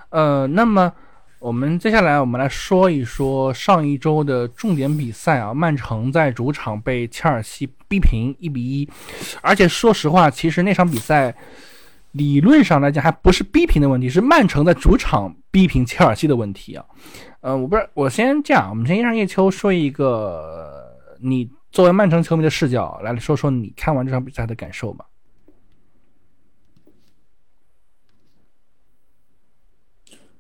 [0.10, 0.92] 呃，那么
[1.40, 8.90] 我们接下来我们来说一说上一周的重点比赛啊，曼城在主场被切尔西逼平一比一，
[9.42, 11.36] 而且说实话，其实那场比赛
[12.18, 16.84] 理论上来讲还不是逼平的问题，是曼城在主场逼平切尔西的问题啊。
[17.42, 25.06] 呃，我不是，我先这样，我们先让叶秋说一个你作为曼城球迷的视角来说说你看完这场比赛的感受吧。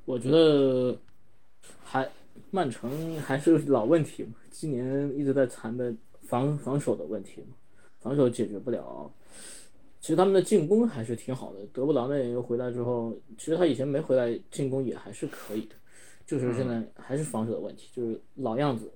[0.05, 0.97] 我觉得
[1.83, 2.07] 还
[2.49, 5.93] 曼城还是老问题，今年一直在谈的
[6.27, 7.45] 防防守的问题，
[7.99, 9.11] 防守解决不了。
[9.99, 15.75] 其实他们的进攻还是挺好的，德布劳内又回来之后，其实他以前没回来进攻也还是可以的，
[16.25, 18.91] 就是现在还是防守的问题，就是老样子。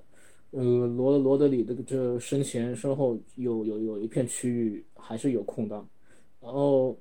[0.52, 5.88] 呃，罗罗德里这个这身前身后有有有一片区域还是有空档，
[6.42, 6.98] 然后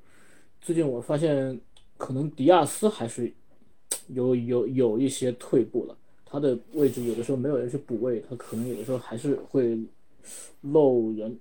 [0.60, 1.60] 最近我发现
[1.96, 3.32] 可能迪亚斯还是
[4.06, 9.76] 有有有一些退步了，他的位置有的时候没有人去补位，他可能有的时候还是会
[10.60, 11.36] 漏人，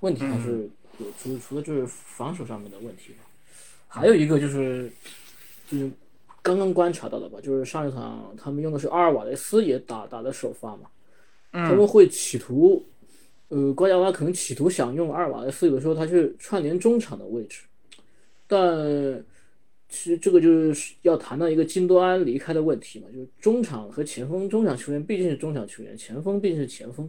[0.00, 3.24] 问题还是有，除除了就是防守上面的问题吧，
[3.88, 4.90] 还有一个就是
[5.68, 5.90] 就是
[6.42, 10.88] 刚刚观察到的吧，就是上一场他们用的是阿尔瓦雷斯也打打的首发嘛，
[11.52, 12.84] 他们会企图，
[13.48, 17.62] 呃，瓜迪奥拉可能企图想用阿尔瓦雷斯，有的时候他去串联中场的位置，
[18.46, 19.24] 但。
[19.88, 27.08] 其实这个就是要谈到一个金多安离开的问题嘛，就是中场和前锋，中场球员毕竟是中场球员，前锋毕竟是前锋，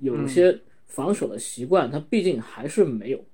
[0.00, 0.56] 有一些
[0.88, 3.24] 防守的习惯，他毕竟还是没有。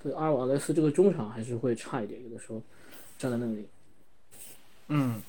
[0.00, 2.62] 对阿尔瓦雷斯这个中场还是会差一点，有的时候
[3.18, 3.66] 站在那里。
[4.86, 5.20] 嗯，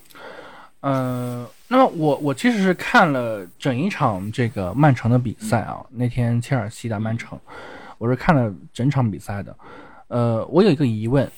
[0.80, 7.38] 呃，那么我我其实是看了整一场这个曼城的比赛啊，那天切尔西打曼城，
[7.98, 9.54] 我是看了整场比赛的。
[10.08, 11.30] 呃，我有一个疑问，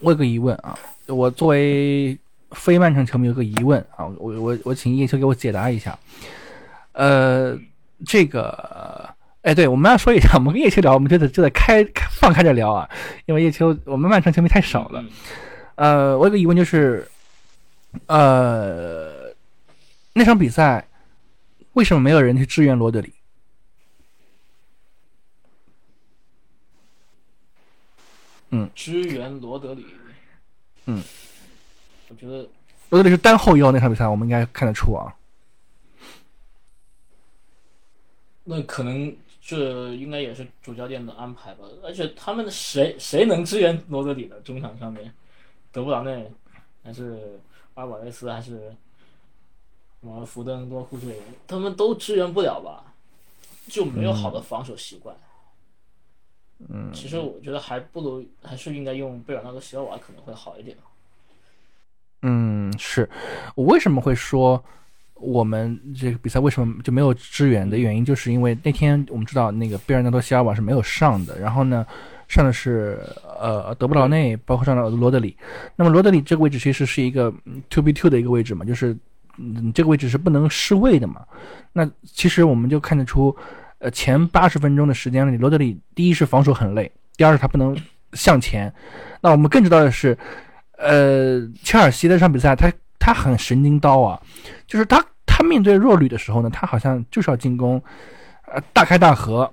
[0.00, 0.78] 我有个疑问啊。
[1.06, 2.16] 我作为
[2.52, 5.98] 非曼城球迷有个疑问啊，我我我请叶秋给我解答一下。
[6.92, 7.58] 呃，
[8.06, 9.13] 这个，
[9.44, 12.88] 哎，对，我们要说一下，我们跟叶秋聊，我们就得就得开放开着聊啊，
[13.26, 15.04] 因为叶秋我们曼城球迷太少了。
[15.74, 17.06] 呃，我有个疑问就是，
[18.06, 19.34] 呃，
[20.14, 20.88] 那场比赛
[21.74, 23.12] 为什么没有人去支援罗德里？
[28.48, 29.84] 嗯，支援罗德里。
[30.86, 31.02] 嗯，
[32.08, 32.48] 我觉得
[32.88, 35.14] 罗德里是单后腰那场比赛，我们应该看得出啊。
[38.46, 39.14] 那可能
[39.46, 41.66] 这应该也是主教练的安排吧。
[41.82, 45.12] 而且他们谁谁能支援罗德里的中场上面？
[45.70, 46.32] 德布劳内
[46.82, 47.38] 还是
[47.74, 48.74] 阿尔瓦雷斯还是
[50.00, 51.06] 什么福登多库这
[51.46, 52.94] 他们都支援不了吧？
[53.68, 55.16] 就没有好的防守习惯。
[56.68, 60.76] 嗯，其实我觉得还不如还是应该用贝尔纳多席尔瓦可能会好一点。
[62.22, 63.10] 嗯，是
[63.54, 64.64] 我为什么会说
[65.24, 71.86] 我们这个比赛为什么就没有支援的原因，就是因为那天我们知道那个贝尔纳多席尔瓦是没有上的，然后呢
[72.28, 73.00] 上的是
[73.40, 75.36] 呃德布劳内，包括上了罗德里。
[75.76, 77.32] 那么罗德里这个位置其实是一个
[77.70, 78.96] two b two 的一个位置嘛，就是
[79.38, 81.22] 嗯这个位置是不能失位的嘛。
[81.72, 83.36] 那其实我们就看得出。
[83.78, 87.76] 呃，前八十分钟的时间里，罗德里第一是防守很累，第二是他不能
[88.14, 88.72] 向前。
[89.20, 90.16] 那我们更知道的是，
[90.78, 94.18] 呃，切尔西的这场比赛，他他很神经刀啊，
[94.66, 95.04] 就是他
[95.36, 97.82] 他面对弱旅的时候呢，他好像就是要进攻，
[98.46, 99.52] 呃，大开大合。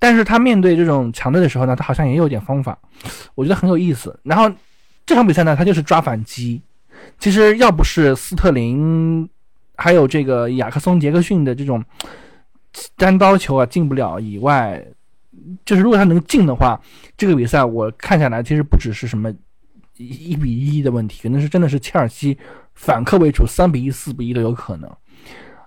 [0.00, 2.76] 但是他面对这种强队的时候呢，他好像也有点方法，
[3.36, 4.18] 我觉得很有意思。
[4.24, 4.50] 然后
[5.06, 6.60] 这场比赛呢，他就是抓反击。
[7.20, 9.28] 其实要不是斯特林，
[9.76, 11.84] 还有这个雅克松、杰克逊的这种。
[12.96, 14.84] 单刀球啊进不了以外，
[15.64, 16.80] 就是如果他能进的话，
[17.16, 19.32] 这个比赛我看下来其实不只是什么
[19.96, 22.36] 一比一的问题，可能是真的是切尔西
[22.74, 24.90] 反客为主，三比一、四比一都有可能。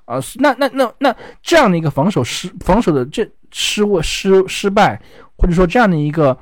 [0.07, 4.99] 啊，那那那那这样的一个防守失防守的这失误失失败，
[5.37, 6.35] 或者说这样的一个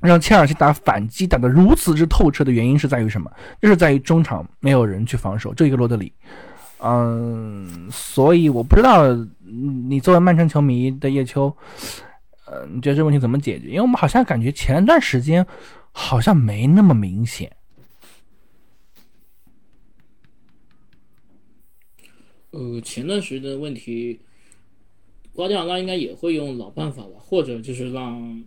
[0.00, 3.30] 让切尔西打反击打得如此之透彻的原因是在于什么？
[3.60, 6.10] 就是在于中场没有人去防守，这一个罗德里。
[6.80, 9.04] 嗯，所以我不知道
[9.44, 11.54] 你作为曼城球迷的叶秋，
[12.46, 13.68] 呃，你觉得这个问题怎么解决？
[13.68, 15.46] 因为我们好像感觉前段时间
[15.92, 17.52] 好像没那么明显。
[22.58, 24.18] 呃，前段时间的问题，
[25.32, 28.44] 瓜迪奥拉应该也会用老办法吧，或者就是让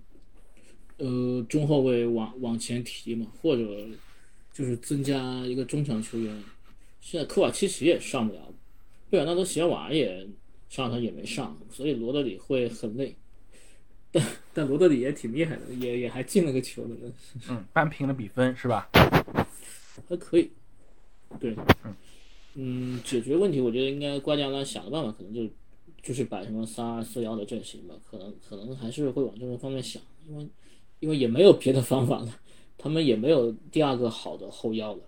[0.97, 3.87] 呃中后卫往往前提嘛，或者
[4.51, 6.43] 就是增加一个中场球员。
[6.99, 8.53] 现在科瓦奇奇也上不了，
[9.09, 10.27] 贝尔纳多席尔瓦也
[10.67, 13.15] 上场也没上，所以罗德里会很累。
[14.11, 14.21] 但
[14.53, 16.97] 但罗德里也挺厉害的，也也还进了个球呢。
[17.49, 18.89] 嗯，扳平了比分是吧？
[20.09, 20.51] 还可以。
[21.39, 21.55] 对，
[21.85, 21.95] 嗯，
[23.03, 25.47] 解决问题，我觉得应该瓜迪奥拉想的办法，可能就
[26.01, 27.95] 就是摆什么三二四幺的阵型吧。
[28.09, 30.47] 可能可能还是会往这个方面想，因为
[30.99, 32.39] 因为也没有别的方法了，
[32.77, 35.03] 他们也没有第二个好的后腰了。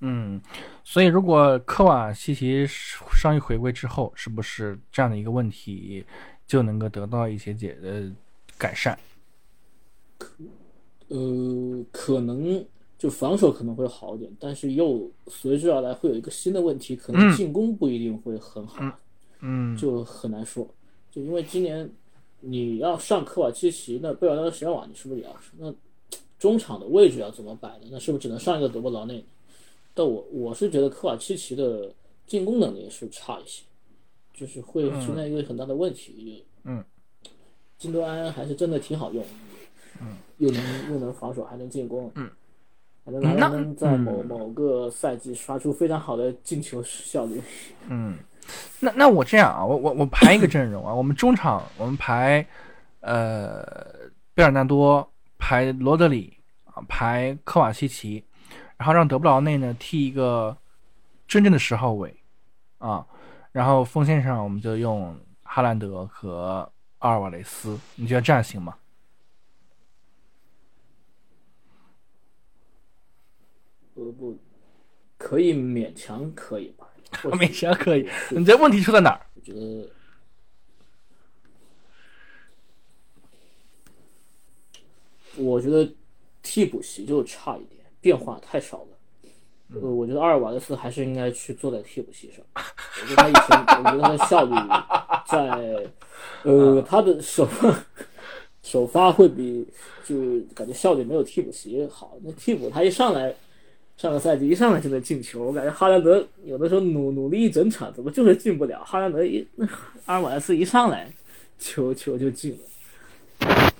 [0.00, 0.40] 嗯，
[0.82, 6.04] 所以如果科瓦西奇伤愈回归之后，是不是这样的一个问题？
[6.44, 8.14] 就能够得到一些解呃
[8.58, 8.98] 改善，
[11.08, 12.62] 呃，可能
[13.02, 18.80] 就防守可能会好一点，但是又随之而来会有一个新的问题，可能进攻不一定会很好，
[19.40, 20.64] 嗯，就很难说。
[21.10, 21.90] 就因为今年
[22.38, 25.42] 你要上科瓦契奇，那贝尔纳德、席尔瓦，你是不是也要上？
[25.58, 25.74] 那
[26.38, 27.86] 中场的位置要怎么摆呢？
[27.90, 29.24] 那是不是只能上一个德布劳内？
[29.94, 31.92] 但我我是觉得科瓦契奇的
[32.24, 33.64] 进攻能力是差一些。
[34.32, 36.82] 就是会存在一个很大的问题，嗯，
[37.78, 39.22] 金多安还是真的挺好用，
[40.00, 42.28] 嗯，又能又能防守，还能进攻，嗯，
[43.04, 47.42] 还能还能在某某个赛季刷出非常好的进球效率，
[47.88, 48.16] 嗯，
[48.80, 52.46] 那那我这样啊，我我我排一个阵容啊，我们中场我们排
[53.00, 53.64] 呃
[54.34, 58.24] 贝尔纳多，排罗德里啊，排科瓦西奇，
[58.76, 60.56] 然后让德布劳内呢踢一个
[61.26, 62.14] 真正的十号位
[62.78, 63.04] 啊。
[63.50, 68.74] 然后锋线上我们就用哈兰德和阿尔瓦雷斯，你觉得这样行吗？
[74.02, 74.38] 不不，
[75.16, 76.88] 可以勉强可以吧？
[77.38, 78.08] 勉强可以。
[78.30, 79.20] 你这问题出在哪儿？
[79.34, 79.88] 我觉得，
[85.36, 85.94] 我觉得
[86.42, 88.88] 替补席就差一点，变化太少了。
[89.74, 92.44] 呃，我觉得阿尔瓦雷斯还是应该去坐在替补席上。
[92.54, 94.54] 我觉得他以前，我觉得他的效率
[95.26, 95.90] 在，
[96.42, 97.84] 呃，他的首发
[98.62, 99.66] 首发会比
[100.04, 102.16] 就感觉效率没有替补席好。
[102.22, 103.34] 那替补他一上来，
[103.96, 108.82] 上个赛季一上来就能进球，我感觉哈兰德有的时候努努力一整场，怎么就是进不了？
[108.84, 109.46] 哈兰德一
[110.06, 111.12] 阿尔瓦雷斯一上来，
[111.58, 112.58] 球球就进了。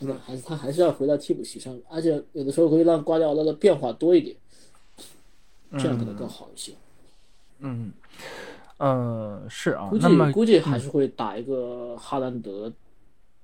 [0.00, 4.36] 那还是他还是要回到替补席上，而且有的时候会让瓜迪奥拉的变化多一点。
[5.78, 6.72] 这样可能更好一些。
[7.60, 7.92] 嗯，
[8.76, 12.70] 呃，是啊，估计估计还是会打一个哈兰德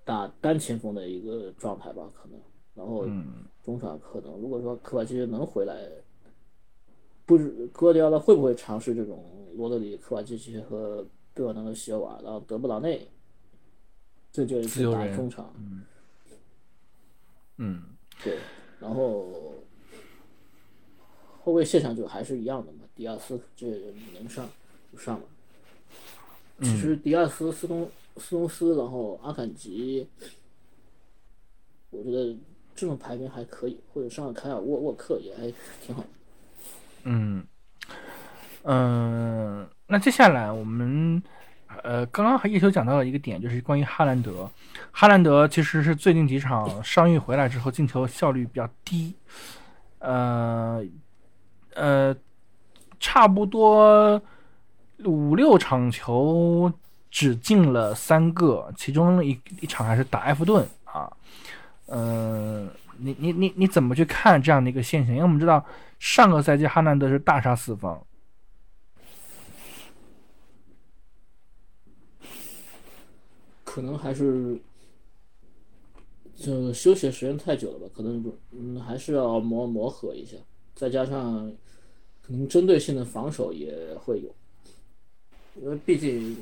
[0.05, 2.39] 打单前锋的一个状态吧，可能。
[2.75, 3.07] 然后
[3.64, 5.75] 中场可能，如果说科瓦奇奇能回来，
[7.29, 9.22] 不知哥迪奥拉会不会尝试这种
[9.55, 13.07] 罗德里、科瓦基奇和贝尔纳多、席尔瓦，然后德布劳内，
[14.33, 15.55] 这就是打中场。
[15.59, 15.85] 嗯，
[17.59, 17.83] 嗯，
[18.24, 18.39] 对，
[18.81, 19.53] 然后。
[21.41, 23.66] 后卫线上就还是一样的嘛，迪亚斯这
[24.12, 24.47] 能上
[24.93, 25.24] 就上了。
[26.61, 30.07] 其实迪亚斯、斯通斯通斯，然后阿坎吉，
[31.89, 32.37] 我觉得
[32.74, 35.51] 这种排名还可以，或者上凯尔沃沃克也还
[35.81, 36.05] 挺好。
[37.09, 37.43] 嗯
[38.65, 41.23] 嗯，那接下来我们
[41.83, 44.51] 呃，刚刚和叶秋讲到了一个点，就是关于哈兰德。
[44.93, 49.15] 哈兰德其实是最近几场伤愈回来之后，进球效率比较低，
[50.01, 50.85] 呃。
[51.75, 52.13] 呃，
[52.99, 54.21] 差不多
[55.05, 56.73] 五六场球
[57.09, 61.09] 只进了三个，其中一一场还是打埃弗顿啊。
[61.87, 65.15] 嗯，你你你你怎么去看这样的一个现象？
[65.15, 65.65] 因为我们知道
[65.99, 68.07] 上个赛季哈兰德是大杀四方，
[73.64, 74.59] 可能还是
[76.36, 77.92] 就休息时间太久了吧？
[77.96, 80.36] 可能嗯还是要磨磨合一下，
[80.74, 81.53] 再加上。
[82.20, 83.74] 可能针对性的防守也
[84.05, 84.34] 会有，
[85.55, 86.36] 因为毕竟，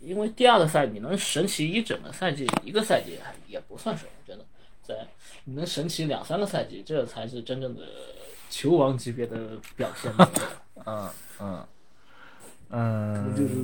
[0.00, 3.16] 因为第二个赛你能神奇一整个赛季，一个赛季
[3.46, 4.44] 也不算什么，真的，
[4.82, 5.06] 在
[5.44, 7.86] 你能神奇两三个赛季，这才是真正的
[8.48, 10.12] 球王级别的表现。
[10.84, 11.08] 嗯
[11.40, 11.66] 嗯
[12.70, 13.54] 嗯，就是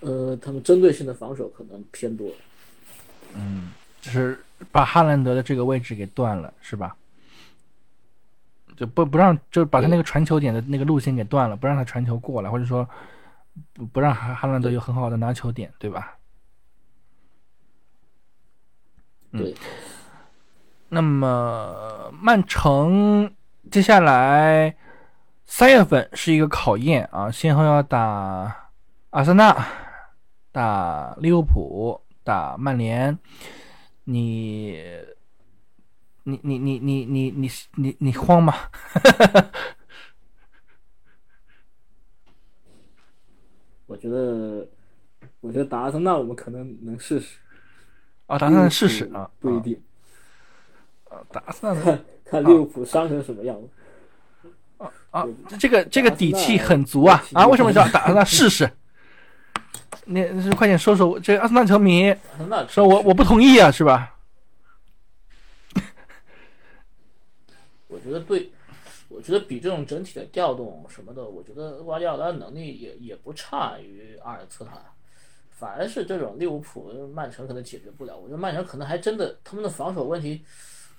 [0.00, 2.28] 呃，他们针对性的防守可能偏多。
[3.34, 4.38] 嗯，就是
[4.70, 6.96] 把哈兰德的这个位置给断了，是吧？
[8.76, 12.88] 就不不让，就把他那个传球点的那个路线给断了，不让他传球过来，或者说
[13.72, 16.16] 不不让哈哈兰德有很好的拿球点，对吧？
[19.32, 19.54] 对。
[20.88, 23.34] 那么曼城
[23.72, 24.76] 接下来
[25.46, 28.68] 三月份是一个考验啊，先后要打
[29.08, 29.66] 阿森纳，
[30.52, 33.18] 打利物浦，打曼联，
[34.04, 34.78] 你
[36.24, 38.52] 你你你你你你你你慌吗？
[43.86, 44.68] 我觉得，
[45.40, 47.38] 我觉得打阿森纳我们可能能试试。
[48.26, 49.82] 啊，打算试试啊，不一定。
[51.12, 53.68] 啊，打算看看利物浦伤成什么样子。
[54.78, 55.28] 啊啊，
[55.60, 57.46] 这个这个底气很足啊啊！
[57.46, 58.70] 为什么叫打算试试？
[60.06, 60.24] 你
[60.56, 62.14] 快点说说，这阿森纳球迷
[62.66, 64.16] 说我我不同意啊，是吧？
[67.88, 68.50] 我觉得对，
[69.08, 74.80] 我觉得比这种整体的调动什么的，我觉得瓜迪奥拉能力也也不差于阿尔特塔。
[75.50, 78.16] 反而是这种利物浦、曼城可能解决不了。
[78.16, 80.42] 我觉得曼城可能还真的他们的防守问题，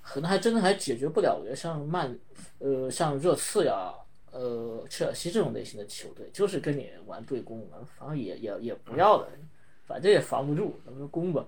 [0.03, 1.35] 可能还真的还解决不了。
[1.35, 2.15] 我觉得像曼，
[2.59, 3.91] 呃，像热刺呀，
[4.31, 9.27] 呃，切尔西这种类型的球队，就是跟你玩对攻，反正也也也不要了，
[9.87, 11.43] 反正也防不住，咱们攻吧。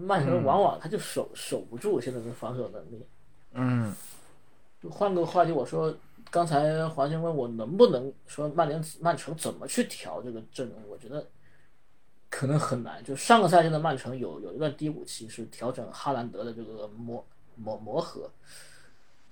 [0.00, 3.06] 曼城往往他就守守不住现在的防守能力。
[3.52, 3.94] 嗯。
[4.90, 5.96] 换个话题，我说
[6.30, 11.26] 刚才华兴问我能不能说曼联、曼城怎么去调这个阵容，我觉得。
[12.28, 13.02] 可能很难。
[13.04, 17.24] 就上个赛季的曼城有有一段低谷期，是调整哈兰德的这个磨
[17.56, 18.30] 磨磨合。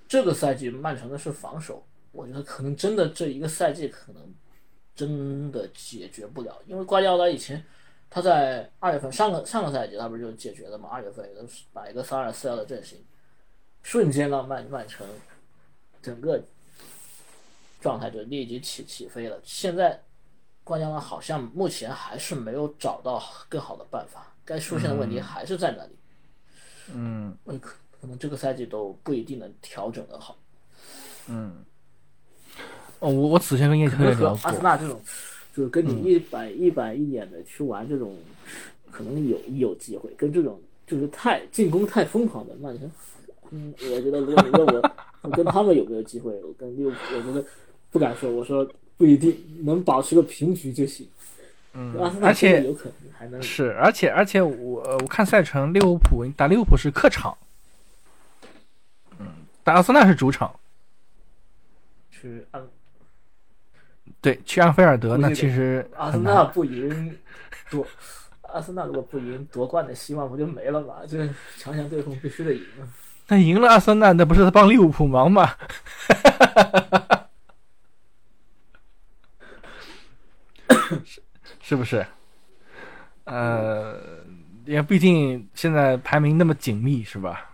[0.08, 4.34] 这个赛季曼城的是防守，我觉得可能真的这一个赛季可能
[4.94, 6.60] 真的解决不了。
[6.66, 7.64] 因为瓜迪奥拉以前
[8.10, 10.88] 他在二月份上个上个赛季他不是就解决了嘛？
[10.90, 11.28] 二月份
[11.72, 13.04] 摆一个三二四幺的阵型，
[13.82, 15.06] 瞬间让曼曼城
[16.02, 16.42] 整个
[17.80, 19.40] 状态就立即起起飞了。
[19.44, 20.00] 现在。
[20.66, 25.98] 瓜迪奥拉，好像目前还是没有找到更好的办法，该出现的问题还是在那里。
[26.94, 27.74] 嗯，可
[28.04, 30.36] 可能这个赛季都不一定能调整的好。
[31.28, 31.64] 嗯，
[32.98, 35.00] 哦，我我此前跟叶秋也聊过，阿森纳这种，
[35.56, 38.14] 就是跟你一板一板一眼的去玩这种，
[38.90, 40.10] 可能有有机会。
[40.18, 42.90] 跟这种就是太进攻太疯狂的曼城，
[43.50, 44.90] 嗯，我觉得如果你问我，
[45.22, 47.42] 我跟他们有没有机会，我跟利物浦，我觉得
[47.90, 48.30] 不敢说。
[48.30, 48.68] 我说。
[48.96, 51.04] 不一定能保持个平局就行，
[51.72, 51.92] 嗯，
[52.22, 57.36] 而且有可能还能是，而且而且我我看赛程，利物浦打利物浦是客场，
[59.64, 60.54] 嗯，打阿森纳是主场，
[62.10, 62.62] 去安，
[64.20, 67.18] 对，去安菲尔德那其实阿森纳不赢
[67.70, 67.86] 夺，
[68.42, 70.96] 阿森纳如果不赢夺冠的希望不就没了吗？
[71.08, 72.86] 这强强对碰必须得赢啊！
[73.28, 75.50] 那赢了阿森纳，那不是他帮利物浦忙吗？
[81.04, 81.22] 是
[81.60, 82.06] 是不是？
[83.24, 83.98] 呃，
[84.66, 87.53] 也毕竟现在排名那么紧密，是吧？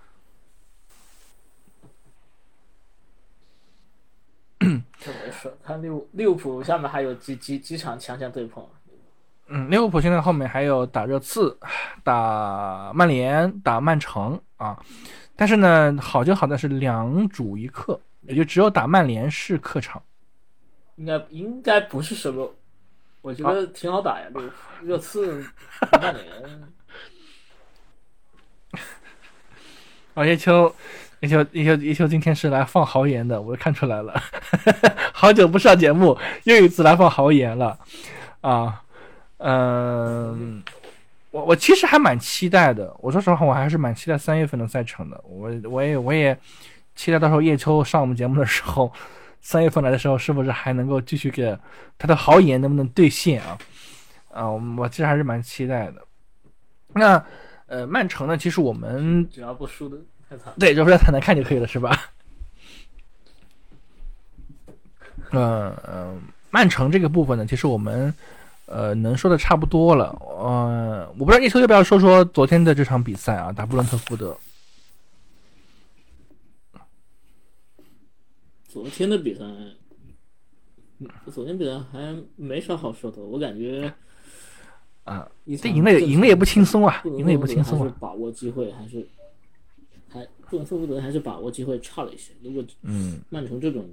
[5.43, 8.67] 这没事，看六六浦下面还有几几几场强强对碰。
[9.49, 11.59] 嗯，利物浦现在后面还有打热刺、
[12.05, 14.81] 打曼联、打曼城啊。
[15.35, 20.01] 但是呢，好就好在是两主一客，也就只有打曼联是客场。
[20.97, 22.55] 应该应该不是什么。
[23.23, 25.45] 我觉得挺好打呀，这个热刺、
[26.01, 26.71] 曼联。
[30.15, 30.73] 啊，叶秋，
[31.21, 34.21] 叶秋，叶秋，叶秋今天是来放豪言的，我看出来了。
[35.13, 37.79] 好久不上节目，又一次来放豪言了。
[38.41, 38.83] 啊，
[39.39, 40.63] 嗯，
[41.31, 42.95] 我我其实还蛮期待的。
[43.01, 45.23] 我说实话，我还是蛮期待三月份的赛程的。
[45.25, 46.37] 我我也我也
[46.95, 48.93] 期待到时候叶秋上我们节目的时候。
[49.43, 51.57] 三月份来的时候，是不是还能够继续给
[51.97, 53.57] 他的豪言能不能兑现啊？
[54.31, 55.95] 啊，我其实还是蛮期待的。
[56.93, 57.25] 那
[57.67, 58.37] 呃，曼城呢？
[58.37, 59.97] 其实我们只要不输的，
[60.59, 61.99] 对，就是要太难看就可以了，是吧？
[65.33, 66.21] 嗯 嗯，
[66.51, 68.13] 曼城这个部分呢，其实我们
[68.67, 70.17] 呃能说的差不多了。
[70.21, 74.37] 呃，我不知道叶秋要不要说说昨天的这场比赛啊，打布伦特福德。
[78.69, 79.45] 昨天的比赛，
[81.33, 83.93] 昨天比赛还没啥好说的，我感觉
[85.05, 85.29] 啊，
[85.61, 87.97] 这赢了赢了也不轻松啊，赢了也不轻松啊。
[87.99, 89.07] 把握机会还是
[90.13, 92.33] 还布伦特福德还是把握机会差了一些。
[92.43, 93.89] 如果嗯曼城这种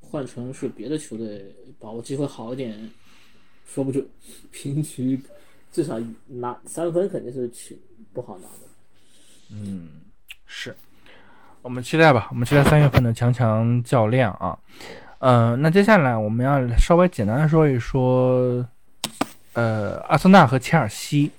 [0.00, 2.90] 换成是别的球队，把握机会好一点，
[3.66, 4.06] 说不准
[4.52, 5.20] 平局
[5.72, 7.80] 至少拿三分肯定是去
[8.12, 8.68] 不好拿的。
[9.50, 10.02] 嗯，
[10.46, 10.74] 是。
[11.62, 14.56] 我们期待吧，我们期待三月份的强强较量啊。
[15.18, 18.64] 嗯，那接下来我们要稍微简单的说一说，
[19.54, 21.32] 呃，阿森纳和切尔西。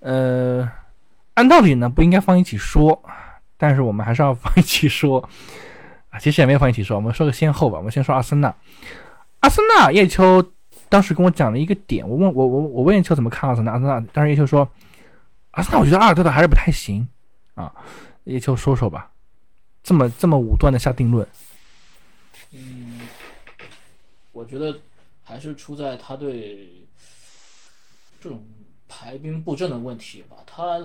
[0.00, 0.70] 呃，
[1.34, 3.02] 按道理呢不应该放一起说，
[3.56, 5.26] 但是我们还是要放一起说
[6.10, 6.18] 啊。
[6.18, 7.78] 其实也没有放一起说，我们说个先后吧。
[7.78, 8.54] 我们先说阿森纳。
[9.40, 10.52] 阿森纳叶秋
[10.88, 14.68] 当时跟我讲了一个点，我问我我我问叶秋怎么看阿森纳，阿森纳，当时叶秋说，
[15.52, 17.08] 阿森纳我觉得阿尔特塔还是不太行
[17.54, 17.72] 啊，
[18.24, 19.10] 叶秋说说吧，
[19.82, 21.26] 这么这么武断的下定论，
[22.52, 23.00] 嗯，
[24.32, 24.78] 我觉得
[25.22, 26.86] 还是出在他对
[28.20, 28.44] 这种
[28.88, 30.36] 排兵布阵的问题吧。
[30.44, 30.78] 他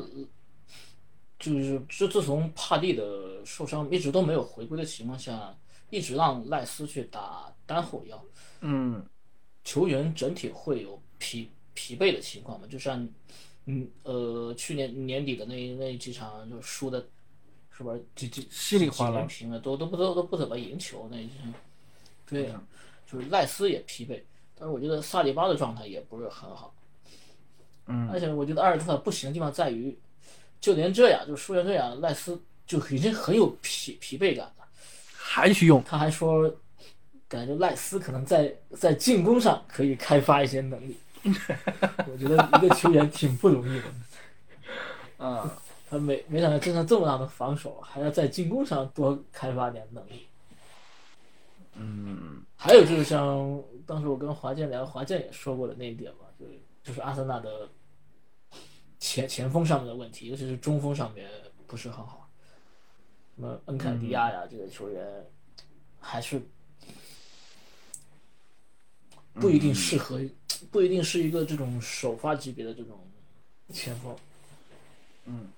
[1.53, 5.55] 就是自自从帕蒂的受伤一直都没有回归的情况下，
[5.89, 8.23] 一直让赖斯去打单后腰，
[8.61, 9.05] 嗯
[9.63, 12.67] 球员整体会有疲疲惫的情况嘛。
[12.67, 13.07] 就像
[13.65, 17.07] 嗯呃去年年底的那那几场就输的，
[17.71, 21.53] 是不是几几稀里哗啦平了，都都不都都不怎么赢球那一场。
[22.27, 22.61] 对呀、
[23.05, 24.21] 就是赖斯也疲惫，
[24.55, 26.73] 但是我觉得萨利巴的状态也不是很好。
[27.87, 29.95] 嗯而且我觉得阿尔特塔不行的地方在于，
[30.59, 34.65] 就连这样，就输成这样，赖斯就已经很有疲疲惫感了。
[35.17, 36.53] 还去用，他还说，
[37.27, 40.97] 感觉赖斯可能在在进攻上可以开发一些能力。
[41.25, 43.85] 我觉得一个球员挺不容易的，
[45.17, 45.49] 嗯
[45.89, 50.27] 他没没想到经常这么大的防守，还要在进攻上多开发点能力。
[51.73, 56.51] 嗯还有就是像当时我跟华健聊，华健也说过的那一点嘛，就是
[56.83, 57.67] 就是阿森纳的
[59.05, 61.29] 前前锋上面的问题，尤其是中锋上面
[61.67, 62.27] 不是很好。
[63.35, 65.23] 什么恩凯迪亚呀，这个球员
[65.99, 66.41] 还是
[69.35, 70.19] 不一定适合，
[70.71, 72.97] 不一定是一个这种首发级别的这种
[73.69, 74.15] 前锋。
[75.25, 75.49] 嗯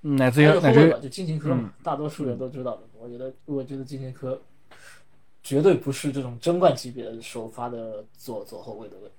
[0.00, 2.82] 乃至于乃至于就金琴科嘛，大多数人都知道的。
[2.94, 4.40] 我觉得，我觉得金琴科
[5.42, 9.10] 绝对不是这种争冠级别的首发的左左后卫的位。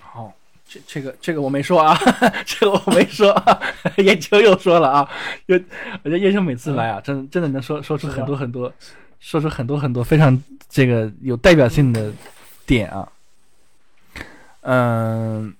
[0.00, 0.32] 好。
[0.72, 1.94] 这这个这个我没说啊，
[2.46, 3.60] 这个我没说、啊，
[3.98, 5.08] 叶秋又说了啊，
[5.46, 5.54] 就
[6.02, 8.72] 我觉得叶秋每次来啊，真真的能说说出很多很多，
[9.20, 12.10] 说出很多很多非常这个有代表性的
[12.64, 13.06] 点啊。
[14.62, 15.52] 嗯，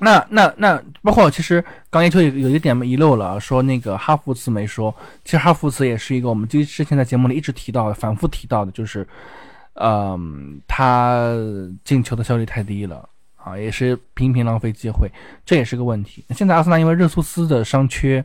[0.00, 9.08] 那那那包括其实刚叶秋有有一点遗漏了啊，说那个哈弗茨没说，其实哈弗茨也是一个我们之之前在节目里一直提到的、反复提到的，就是，
[9.74, 11.32] 嗯，他
[11.82, 13.08] 进球的效率太低了。
[13.48, 15.10] 啊，也是频频浪费机会，
[15.46, 16.22] 这也是个问题。
[16.30, 18.22] 现在阿森纳因为热苏斯的伤缺，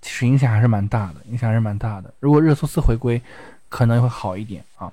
[0.00, 2.14] 其实影响还是蛮大的，影响还是蛮大的。
[2.20, 3.20] 如果热苏斯回归，
[3.68, 4.92] 可能会好一点啊。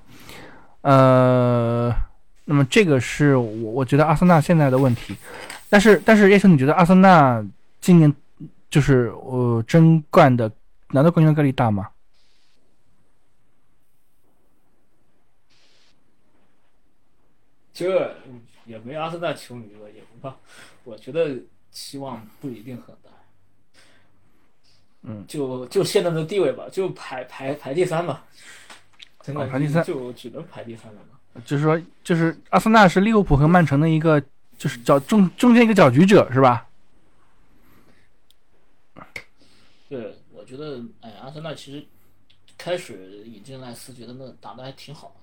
[0.80, 1.94] 呃，
[2.46, 5.16] 那么这个是我我觉得阿森纳现在的问题，
[5.70, 7.44] 但是但是叶秋，你觉得阿森纳
[7.80, 8.12] 今年
[8.68, 10.50] 就是呃争冠的
[10.90, 11.88] 拿到冠军的概率大吗？
[17.74, 18.14] 这
[18.72, 20.34] 也没阿森纳球迷了，也不怕。
[20.84, 21.36] 我觉得
[21.70, 23.10] 期望不一定很大。
[25.02, 28.24] 嗯，就就现在的地位吧，就排排排第三吧。
[29.20, 31.40] 真的哦排第三就只能排第三了嘛。
[31.44, 34.20] 就是说，就是阿森纳是利物浦和曼城的一个，
[34.56, 36.66] 就是搅中中间一个搅局者，是吧？
[39.88, 41.84] 对，我觉得，哎，阿森纳其实
[42.56, 45.14] 开始引进赖斯，觉得那打的还挺好，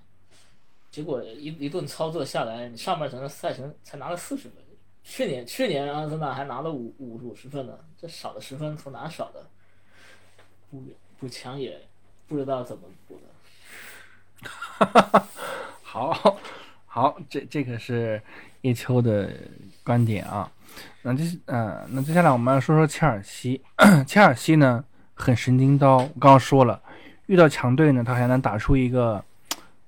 [0.92, 4.54] 结果一一顿操作下来，你上半程的赛程才拿了四十分。
[5.04, 9.46] 去年去年阿森纳还拿了五五五十分呢，这少了十分从哪少的？
[10.70, 10.84] 补
[11.18, 11.82] 补强也
[12.28, 13.28] 不知道怎么补的。
[15.82, 16.38] 好，
[16.86, 18.22] 好，这这个是
[18.62, 19.32] 叶秋的
[19.84, 20.52] 观点啊。
[21.02, 23.60] 那接嗯、那接下来我们要说说切尔西。
[24.06, 24.84] 切尔西呢
[25.16, 26.80] 很神经刀，我刚刚说了，
[27.26, 29.24] 遇到强队呢，他还能打出一个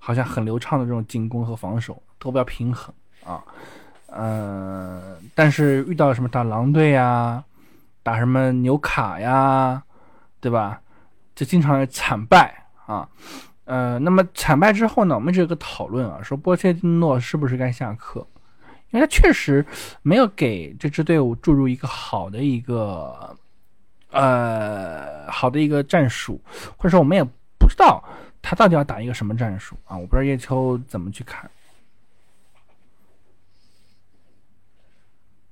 [0.04, 2.92] 好像很流畅的这种进攻和防守，都比较平衡
[3.24, 3.40] 啊。
[4.08, 7.44] 呃，但是遇到什么打狼队呀，
[8.02, 9.84] 打什么纽卡呀，
[10.40, 10.82] 对吧？
[11.36, 13.08] 就经常惨败啊。
[13.66, 18.26] 呃，那么惨败之后呢，我们这个讨论啊，说波切蒂诺是不是该下课？
[18.90, 19.66] 因为他确实
[20.02, 23.38] 没有给这支队伍注入一个好的一个
[24.10, 26.42] 呃好的一个战术，
[26.76, 27.24] 或者说我们也
[27.58, 28.04] 不知道
[28.42, 29.98] 他到底要打一个什么战术啊？
[29.98, 31.50] 我不知道叶秋怎么去看。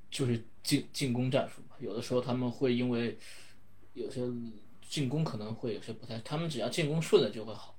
[0.09, 1.75] 就是进进攻战术吧。
[1.79, 3.17] 有的时候他们会因为
[3.93, 4.21] 有些
[4.89, 7.75] 进攻可能会有些不太，他们只要进攻顺了就会好。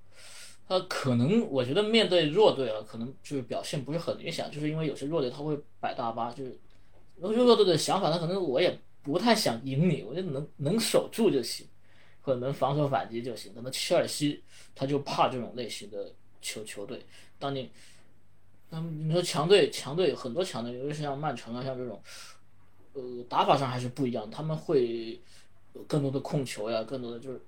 [0.66, 6.56] 他可能我觉得面对弱队啊，可能就是表现不是很理想，就是因为有些弱队他会摆大巴，就是
[7.20, 11.66] 有些弱队的想法，他可能我也不太想赢你，我就能能守住就行，
[12.22, 13.54] 或者能防守反击就行。
[13.54, 14.42] 可能切尔西
[14.74, 17.04] 他就怕这种类型的球球队，
[17.38, 17.70] 当你
[18.70, 22.00] 那么你说强队，强队很多强队，尤其是像曼城啊，像这种，
[22.92, 25.20] 呃，打法上还是不一样，他们会
[25.86, 27.40] 更多的控球呀，更多的就是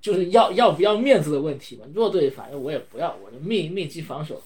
[0.00, 1.86] 就是要要不要面子的问题嘛。
[1.94, 4.40] 弱队反正我也不要，我就密密集防守，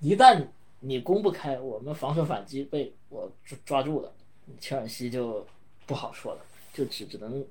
[0.00, 0.46] 一旦
[0.80, 3.32] 你攻不开，我们防守反击被我
[3.64, 4.12] 抓住了，
[4.60, 5.46] 切尔西就
[5.86, 6.40] 不好说了，
[6.74, 7.42] 就只只能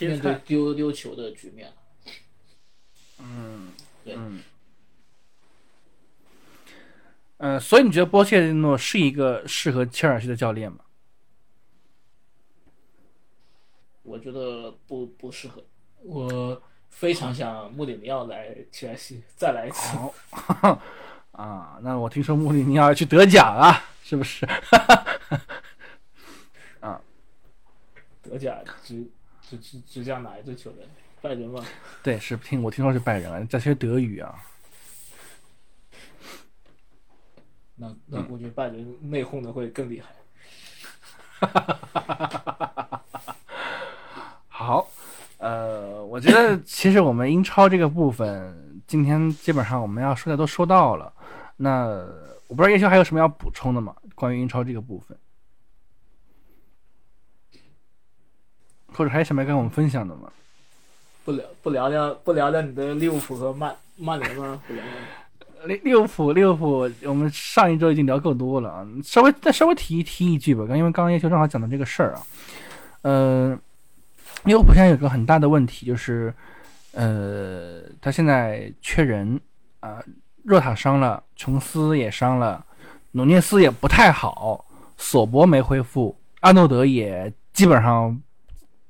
[0.00, 1.74] 面对丢丢球的局面了。
[3.18, 3.72] 嗯，
[4.04, 4.42] 对，嗯，
[7.38, 10.78] 呃，所以你觉得波切蒂诺是一个适合切尔西的教练吗？
[14.02, 15.64] 我觉得不不适合，
[16.02, 16.60] 我
[16.90, 19.96] 非常想穆里尼奥来切尔西再来一次。
[20.30, 20.82] 好，
[21.32, 24.44] 啊，那我听说穆里尼奥要去得奖啊，是不是？
[26.80, 27.00] 啊
[28.20, 29.08] 德甲执
[29.56, 30.86] 执执执教哪一支球队？
[31.20, 31.64] 拜仁吗？
[32.02, 34.34] 对，是听我听说是拜仁啊，在学德语啊。
[37.76, 40.08] 那那估计拜仁内讧的会更厉害。
[44.48, 44.88] 好，
[45.38, 51.12] 呃，我觉得其实我们英超这个部分，今天基本上我们要说的都说到了。
[51.56, 51.86] 那
[52.48, 53.94] 我不知道叶修还有什么要补充的吗？
[54.14, 55.16] 关于英超这个部分，
[58.94, 60.28] 或者还有什么要跟我们分享的吗？
[61.24, 64.60] 不聊不聊聊不聊聊你的利物浦和曼曼联吗？
[64.66, 64.92] 不聊聊。
[65.66, 72.22] 利利物浦，利物浦，我们上一周已经聊够多了啊，稍微再稍微提提一句吧，刚因为刚刚叶秋正好讲到这个事儿啊，
[73.02, 73.58] 呃，
[74.42, 76.34] 利物浦现在有个很大的问题就是，
[76.90, 79.40] 呃，他现在缺人
[79.78, 80.02] 啊、
[80.42, 82.66] 若塔伤了，琼斯也伤了，
[83.12, 84.64] 努涅斯也不太好，
[84.98, 88.20] 索博没恢复，阿诺德也基本上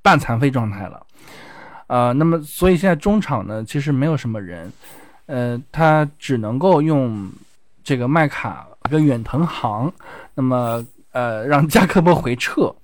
[0.02, 1.06] 半残废状态了，
[1.86, 4.70] 呃，那么所以现在中场呢，其实没有什么人。
[5.26, 7.30] 呃，他只能够用
[7.84, 9.90] 这个麦卡跟远藤航，
[10.34, 12.74] 那么呃让加科波回撤，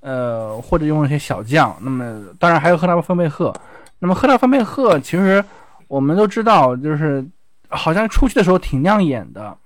[0.00, 3.54] 呃或者用一些小将，那么当然还有赫拉芬贝赫，
[3.98, 5.44] 那么赫拉芬贝赫其实
[5.86, 7.24] 我们都知道，就是
[7.68, 9.56] 好像出去的时候挺亮眼的，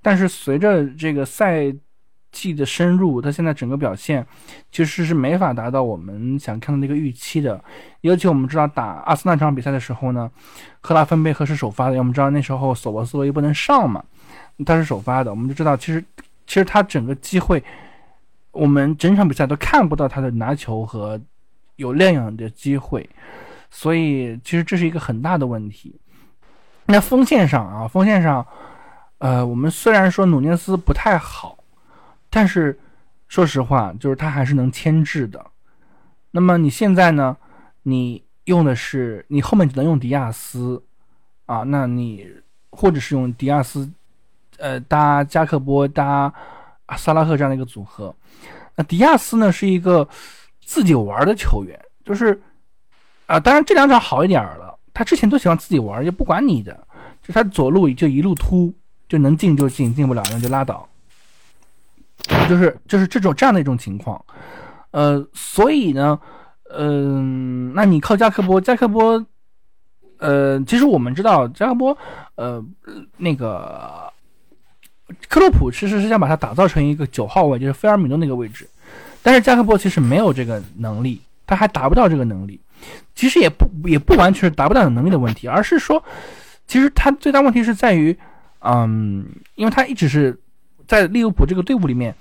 [0.00, 1.72] 但是随着这个赛
[2.32, 4.26] 季的深入，他现在整个表现
[4.72, 7.62] 其实是没法达到我们想看到那个预期的。
[8.00, 10.28] 尤其我们知道打阿森纳这场比赛的时候呢，
[10.80, 14.02] 赫拉芬贝赫是首发的，我们知道那时候索博斯维不能上嘛，
[14.66, 16.02] 他是首发的，我们就知道其实
[16.46, 17.62] 其实他整个机会，
[18.50, 21.20] 我们整场比赛都看不到他的拿球和
[21.76, 23.08] 有亮眼的机会，
[23.70, 25.94] 所以其实这是一个很大的问题。
[26.86, 28.44] 那锋线上啊，锋线上，
[29.18, 31.58] 呃，我们虽然说努涅斯不太好。
[32.34, 32.78] 但是，
[33.28, 35.44] 说实话，就是他还是能牵制的。
[36.30, 37.36] 那么你现在呢？
[37.82, 40.82] 你用的是你后面只能用迪亚斯
[41.46, 42.26] 啊，那你
[42.70, 43.90] 或者是用迪亚斯，
[44.56, 46.32] 呃，搭加克波搭
[46.96, 48.14] 萨拉赫这样的一个组合。
[48.76, 50.08] 那迪亚斯呢是一个
[50.64, 52.40] 自己玩的球员，就是
[53.26, 54.78] 啊，当然这两场好一点了。
[54.94, 56.86] 他之前都喜欢自己玩，就不管你的，
[57.22, 58.72] 就他左路就一路突，
[59.08, 60.88] 就能进就进，进不了那就拉倒。
[62.48, 64.22] 就是就是这种这样的一种情况，
[64.90, 66.18] 呃，所以呢，
[66.74, 69.24] 嗯、那你靠加克波，加克波，
[70.18, 71.96] 呃，其实我们知道加克波，
[72.36, 72.64] 呃，
[73.16, 74.12] 那个
[75.28, 78.68] 克洛普其实是想把他打造成一个九号位，就是菲尔米诺那个位置，
[79.22, 82.60] 但是加克波其实没有这个能力，他还达不到这个能力。
[83.14, 86.02] 其实也不也不完全是达不到能力的问题，而是说，
[86.66, 88.16] 其实他最大问题是在于，
[88.60, 90.38] 嗯，因为他一直是。
[90.92, 92.14] 在利物浦这个队伍里面，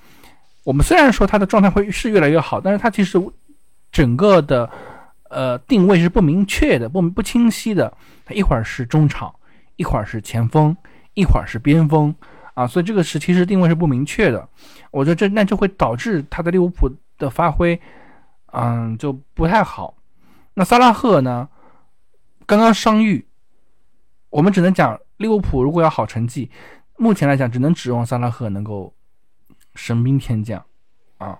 [0.64, 3.22] 我们虽然说他的状态会是越来越好，但是他其实
[3.92, 4.70] 整个的
[5.30, 7.92] 呃定位是不明确的、不不清晰的。
[8.26, 9.36] 他一会儿是中场，
[9.76, 10.74] 一会儿是前锋，
[11.16, 12.16] 一会儿是边锋
[12.54, 14.48] 啊，所以这个是其实定位是不明确的。
[14.90, 17.78] 我觉得这那就会导致他的利物浦的发挥，
[18.54, 19.94] 嗯，就不太好。
[20.54, 21.50] 那萨拉赫呢，
[22.46, 23.26] 刚刚伤愈，
[24.30, 26.50] 我们只能讲利物浦如果要好成绩。
[26.98, 28.94] 目前来讲，只能指望萨拉赫能够
[29.76, 30.64] 神兵天降，
[31.18, 31.40] 啊，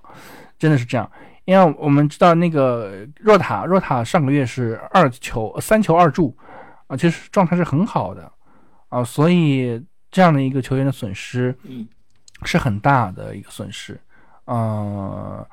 [0.58, 1.10] 真的是这样。
[1.46, 6.38] 因为我们知道那个若塔，若塔上个月是二球三球二助，
[6.88, 8.32] 啊，其实状态是很好的，
[8.90, 11.88] 啊，所以这样的一个球员的损失，嗯，
[12.44, 14.00] 是很大的一个损失，
[14.46, 15.46] 嗯，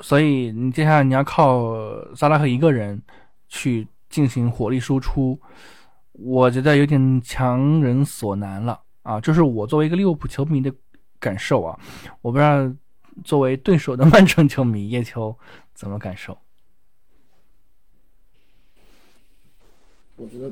[0.00, 1.74] 所以你接下来你要靠
[2.14, 3.00] 萨拉赫一个人
[3.48, 5.38] 去进行火力输出，
[6.12, 8.80] 我觉得有点强人所难了。
[9.06, 10.74] 啊，这是我作为一个利物浦球迷的
[11.20, 11.78] 感受啊，
[12.22, 12.74] 我不知道
[13.24, 15.32] 作为对手的曼城球迷叶秋
[15.74, 16.36] 怎么感受。
[20.16, 20.50] 我觉得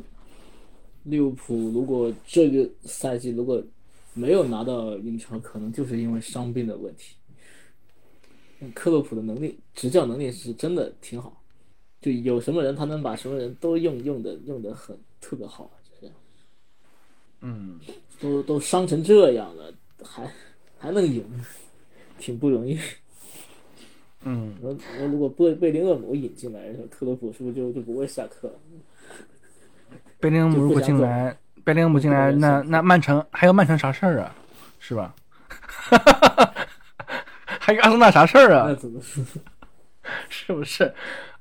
[1.03, 3.61] 利物浦如果这个赛季如果
[4.13, 7.17] 没有拿到英超，可能就是因为伤病的问题。
[8.73, 11.43] 克洛普的能力，执教能力是真的挺好，
[12.01, 15.69] 就有什么人他能把什么人都用用的用的很特别好。
[17.47, 17.79] 嗯，
[18.19, 19.71] 都都伤成这样了，
[20.03, 20.27] 还
[20.79, 21.23] 还能赢，
[22.19, 22.79] 挺不容易。
[24.23, 28.55] 嗯，我我如果贝贝林厄姆引进来，克洛普是不是就就不会下课了？
[30.19, 34.35] 贝林厄姆如果进来，贝林厄姆进来，那那曼城还有曼城啥事儿啊？
[34.79, 35.15] 是吧？
[37.61, 38.75] 还有阿森纳啥事儿那啊？
[38.75, 39.23] 怎么说？
[40.31, 40.91] 是不是？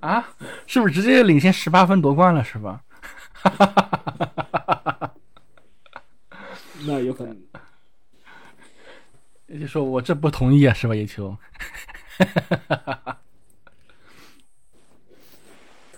[0.01, 0.27] 啊？
[0.67, 2.43] 是不是直接领先十八分夺冠了？
[2.43, 2.81] 是吧？
[6.93, 7.35] 那有可能。
[9.59, 10.95] 就说我这不同意啊，是吧？
[10.95, 11.35] 叶秋，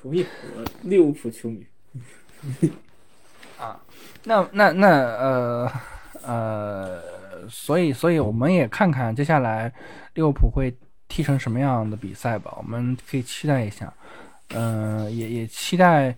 [0.01, 0.25] 同意，
[0.55, 1.65] 我利物浦球迷。
[3.59, 3.79] 啊
[4.23, 5.71] 那那那呃
[6.23, 7.01] 呃，
[7.49, 9.71] 所以所以我们也看看接下来
[10.13, 10.75] 利物浦会
[11.07, 13.93] 踢成什么样的比赛吧，我们可以期待一下。
[14.49, 16.15] 嗯、也也期待，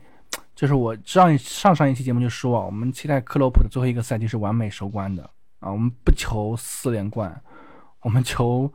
[0.58, 5.22] 就是我上一上上一期节目就说啊，我们期待克洛普的最后一个赛季是完美收官的
[5.60, 7.40] 啊，我们不求四连冠，
[8.02, 8.70] 我们求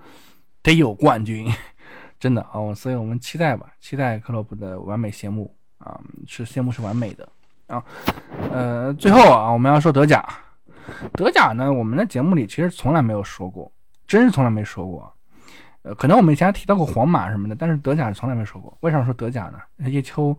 [0.63, 1.53] 得有冠军，
[2.21, 7.29] 真的啊，所以我们期待吧，期待克洛普的完美谢幕啊，是谢幕是完美的
[7.67, 7.83] 啊。
[8.53, 10.25] 呃，最后啊，我们要说德甲，
[11.15, 13.69] 德甲呢，我们的节目里其实从来没有说过，
[14.07, 15.13] 真是从来没说过。
[15.83, 18.73] 呃，可能我们以前还提到过皇马什么的，但是德甲是从来没说过。
[18.83, 19.59] 为啥说德甲呢？
[19.91, 20.39] 叶秋，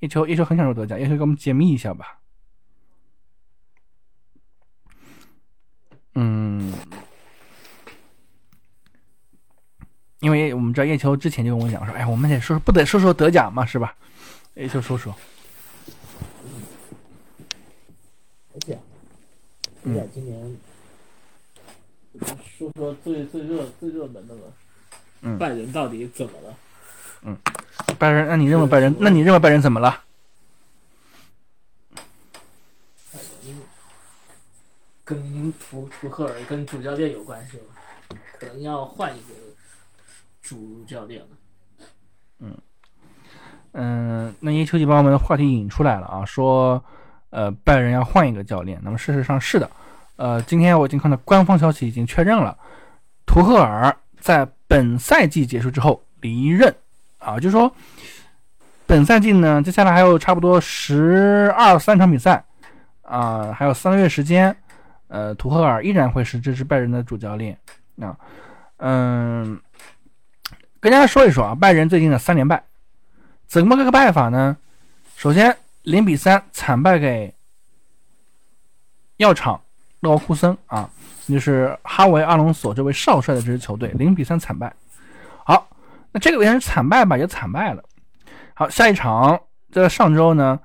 [0.00, 2.18] 叶秋，叶秋很想说德甲，叶秋给我们解密一下吧。
[6.14, 6.72] 嗯，
[10.20, 13.94] 因为我们知道叶秋之前就跟我讲说，哎，我们得说不得说说德甲嘛，是吧？
[14.54, 15.14] 叶秋说说。
[18.52, 18.74] 德甲，
[19.84, 20.58] 德甲今年
[22.58, 24.52] 说说最最热最热门的了。
[25.22, 26.56] 嗯拜仁到底怎么了？
[27.98, 28.94] 拜仁，那你认为拜仁？
[28.98, 30.02] 那你认为拜仁怎么了？
[35.04, 38.16] 跟图图赫尔跟主教练有关系吗？
[38.38, 39.34] 可能要换一个
[40.40, 41.26] 主教练了。
[42.38, 42.56] 嗯，
[43.72, 46.82] 嗯那叶秋就把我们的话题引出来了啊，说，
[47.30, 48.80] 呃，拜仁要换一个教练。
[48.84, 49.68] 那么事实上是的，
[50.14, 52.56] 呃，今天我已经看到官方消息已经确认了，
[53.26, 56.72] 图赫尔在本赛季结束之后离任
[57.20, 57.72] 啊，就是说，
[58.86, 62.44] 本赛季呢，接下来还有差不多十二三场比赛
[63.02, 64.56] 啊，还有三个月时间，
[65.06, 67.56] 呃，图赫尔依然会是这支拜仁的主教练
[68.00, 68.16] 啊，
[68.78, 69.60] 嗯，
[70.80, 72.64] 跟大家说一说啊，拜仁最近的三连败。
[73.46, 74.56] 怎么个败法呢？
[75.16, 77.34] 首先零比三惨败给
[79.18, 79.60] 药厂
[80.00, 80.88] 勒沃库森啊，
[81.28, 84.72] 就是哈维阿隆索这位少帅的这支球队零比三惨败。
[86.12, 87.82] 那这个也是惨败吧，也惨败了。
[88.54, 89.40] 好，下一场
[89.70, 90.58] 在上周呢，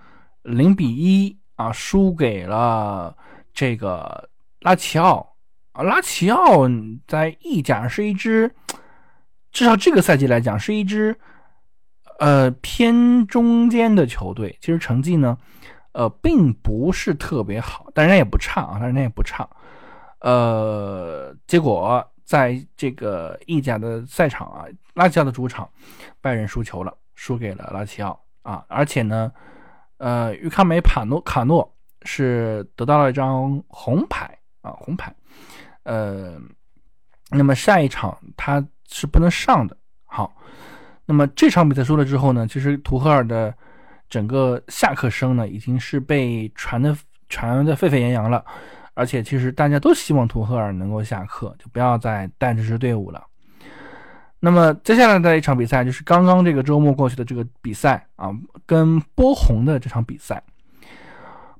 [0.43, 3.15] 零比一啊输给了
[3.53, 4.29] 这个
[4.61, 5.35] 拉齐奥
[5.73, 6.67] 啊，拉齐奥
[7.07, 8.53] 在意甲是一支，
[9.51, 11.17] 至少这个赛季来讲是一支。
[12.17, 15.37] 呃，偏中间的球队，其实成绩呢，
[15.91, 19.45] 呃，并不是特别好，但人家也不差啊，但人家也不差。
[20.21, 24.63] 呃，结果在这个意甲的赛场啊，
[24.95, 25.69] 拉齐奥的主场，
[26.19, 29.31] 拜仁输球了，输给了拉齐奥啊，而且呢，
[29.97, 31.71] 呃，于卡梅帕诺卡诺
[32.01, 35.13] 是得到了一张红牌啊，红牌。
[35.83, 36.39] 呃，
[37.29, 39.77] 那么下一场他是不能上的。
[40.05, 40.35] 好。
[41.07, 43.53] 那么这场比赛输了之后呢，其实图赫尔的
[44.09, 46.97] 整个下课声呢，已经是被传的
[47.29, 48.43] 传的沸沸扬扬了。
[48.95, 53.23] 而且其实大家都希望图赫尔能够下课，就不要再带这支队伍了。
[54.39, 58.29] 那么接下来的一场比赛就是刚刚这个周末过去的这个比赛啊，
[58.65, 60.41] 跟波鸿的这场比赛。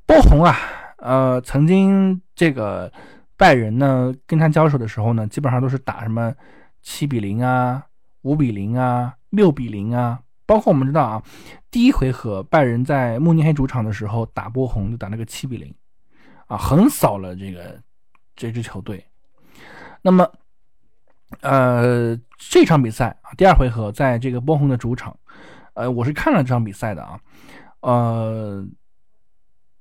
[0.06, 0.56] 波鸿啊，
[0.98, 2.92] 呃，曾经这个
[3.38, 6.34] 拜仁呢跟他交手的时候呢，基本上都是打什么
[6.82, 7.84] 七比零啊、
[8.22, 9.16] 五比零啊。
[9.32, 11.22] 六比零啊，包括我们知道啊，
[11.70, 15.76] 第一回合拜仁在慕尼黑主场的时候打波鸿就打了个七比零，
[16.48, 17.78] 啊，横扫了这个
[18.34, 19.06] 这支球队。
[20.02, 20.32] 那么，
[21.42, 25.18] 呃，这场比赛啊，第二回合在这个波鸿的主场，
[25.74, 27.20] 呃，我是看了这场比赛的啊，
[27.82, 28.66] 呃，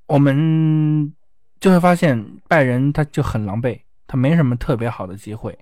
[0.06, 1.14] 我们
[1.60, 5.58] 就会发现拜仁他就很狼狈，他没什么特别好的机会，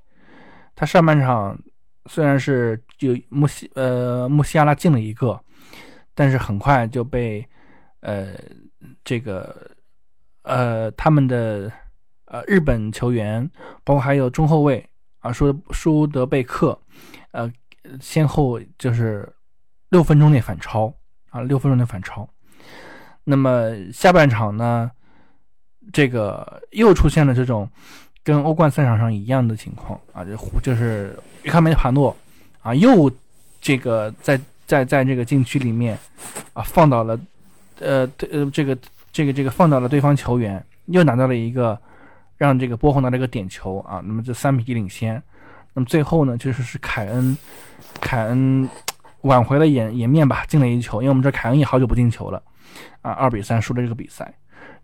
[0.75, 1.59] 他上半场。
[2.07, 5.41] 虽然是就穆西呃穆西亚拉进了一个，
[6.17, 7.49] 但是很快就被
[8.01, 8.35] 呃
[9.05, 9.71] 这个
[10.43, 11.71] 呃他们的
[12.25, 13.49] 呃日本球员，
[13.85, 14.85] 包括还有中后卫
[15.23, 16.79] 啊舒舒德贝克，
[17.31, 17.51] 呃
[18.01, 19.27] 先后就是
[19.89, 20.93] 六分钟内反超
[21.31, 22.29] 啊六分钟内反超。
[23.25, 24.91] 那么下半场呢，
[25.93, 27.69] 这个又出现了这种
[28.23, 32.17] 跟欧冠赛场上一样的情况啊，就就是伊卡梅帕诺
[32.63, 33.11] 啊，又
[33.61, 35.99] 这个在在在这个禁区里面
[36.53, 37.19] 啊放倒了，
[37.79, 38.77] 呃呃这个
[39.13, 41.79] 这个这个放倒了对方球员，又拿到了一个
[42.43, 45.23] 让这个波鸿拿了一个点球啊，那么这三比一领先，
[45.75, 47.39] 那么最后呢，其实是凯恩
[48.01, 48.69] 凯恩
[49.21, 52.43] 挽回了颜颜面吧，进了一球，因为我们知道凯恩也好久不进球了
[53.01, 54.35] 啊，二比三输了这个比赛。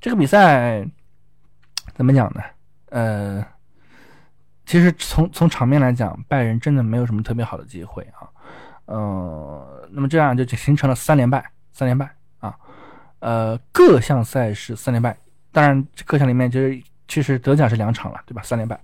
[0.00, 0.86] 这个比赛
[1.94, 2.40] 怎么讲呢？
[2.90, 3.44] 呃，
[4.64, 8.30] 其实从从场面来讲，拜仁真的没有什么特别好的机会啊。
[8.84, 12.56] 呃，那么这样就形成了三连败，三连败啊。
[13.18, 15.16] 呃，各项赛事三连败，
[15.50, 18.42] 当然各项里面就是其实德甲是两场了，对吧？
[18.42, 18.80] 三连败。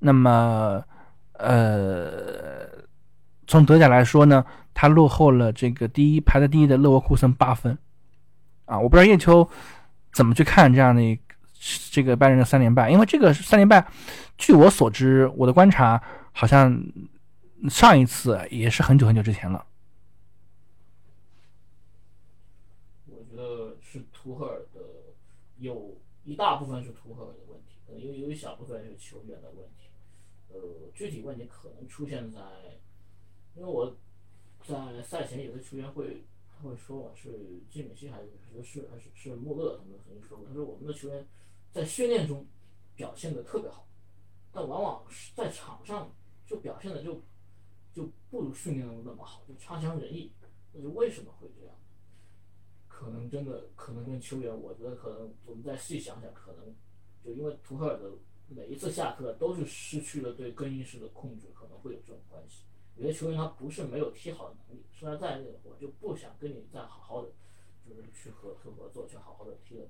[0.00, 0.82] 那么
[1.34, 2.66] 呃，
[3.46, 4.44] 从德甲来说呢，
[4.74, 7.78] 他落后了这个第一排在第一的勒沃库森八分
[8.64, 8.76] 啊。
[8.78, 9.48] 我不知道叶秋。
[10.14, 11.18] 怎么去看这样的
[11.90, 12.90] 这个拜仁的三连败？
[12.90, 13.82] 因为这个三连败，
[14.36, 16.78] 据我所知，我的观察好像
[17.70, 19.64] 上一次也是很久很久之前了。
[23.06, 24.80] 我觉得是图赫尔的，
[25.56, 26.92] 有一大部分是
[27.98, 29.88] 有有一小部分是球员的问题。
[30.48, 32.40] 呃，具体问题可能出现在，
[33.54, 33.96] 因为我
[34.64, 36.62] 在赛前有的球员会他。
[36.62, 38.30] 会说我是基米希还是
[38.62, 39.76] 是还是是穆勒？
[39.78, 41.26] 他们曾经说过，他说我们的球员
[41.72, 42.46] 在训练中
[42.94, 43.84] 表现的特别好，
[44.52, 46.08] 但往往是在场上
[46.46, 47.20] 就表现的就
[47.92, 50.30] 就不如训练中那么好，就差强人意。
[50.72, 51.74] 那就为什么会这样？
[52.86, 56.72] 可能真的可能跟球员，我觉得可能我们再细想想，可能
[57.24, 58.10] 就因为图赫尔的
[58.48, 62.64] 每一次下课都是失去了对更衣室的控制，可能会有这种关系。
[62.96, 67.28] 有些球员他不是没有踢好的能力，说他在那我就不想跟你再好好的，
[67.88, 69.86] 就是去合合合作，去好好的踢了，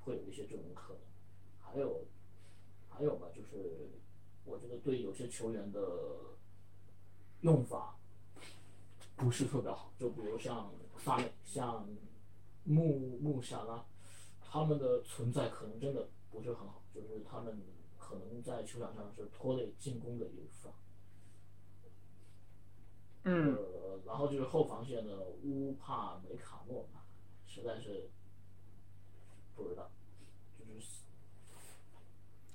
[0.00, 1.02] 会有一些这种可能。
[1.58, 2.06] 还有，
[2.88, 3.88] 还有吧，就是
[4.44, 5.80] 我觉得对有些球员的
[7.40, 7.98] 用法
[9.16, 11.88] 不是特别好，就比如像萨内、像
[12.62, 13.84] 穆穆夏拉，
[14.40, 17.62] 他们的存在可能真的不是很好，就是他们
[17.98, 20.72] 可能在球场上是拖累进攻的一方。
[23.24, 23.56] 嗯，
[24.04, 26.88] 然后就是后防线的乌帕梅卡诺，
[27.46, 28.10] 实在是
[29.54, 29.88] 不知道，
[30.58, 31.04] 就是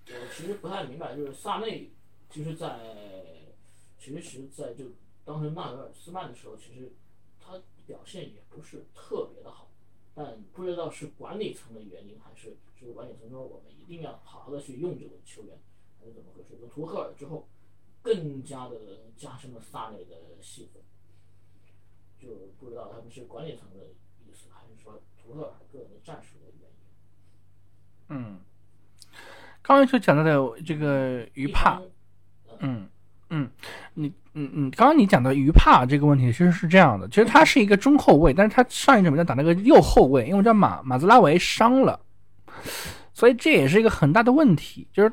[0.07, 1.91] 我其实不太明白，就是萨内，
[2.29, 3.53] 其实，在
[3.97, 4.91] 其实，在就
[5.23, 6.91] 当时纳维尔斯曼的时候，其实
[7.39, 9.66] 他表现也不是特别的好，
[10.17, 15.55] 但不知道是管理层的原因，还是是管理层说我们一定要好好的去用这个球员，
[15.99, 16.59] 还是怎么回事？
[16.59, 17.47] 就图赫尔之后。
[18.03, 18.77] 更加的
[19.17, 20.81] 加深了萨内的戏份，
[22.17, 23.83] 就不知道他们是管理层的
[24.25, 26.77] 意思，还是说图赫尔个人的战术的原因。
[28.07, 28.39] 嗯，
[29.61, 31.81] 刚才就讲到的这个于帕，
[32.59, 32.89] 嗯
[33.29, 33.51] 嗯，
[33.95, 41.99] 你嗯嗯，刚刚你讲的于帕这个问题其实是这样的，其实他是一个中后卫，但是他上一场比赛打那个右后卫，因为叫马马兹拉维伤了，
[43.13, 45.11] 所以这也是一个很大的问题，就是。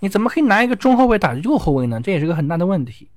[0.00, 2.00] 你怎么可以拿一个中后卫打右后卫呢？
[2.00, 3.10] 这也是个很大的问题。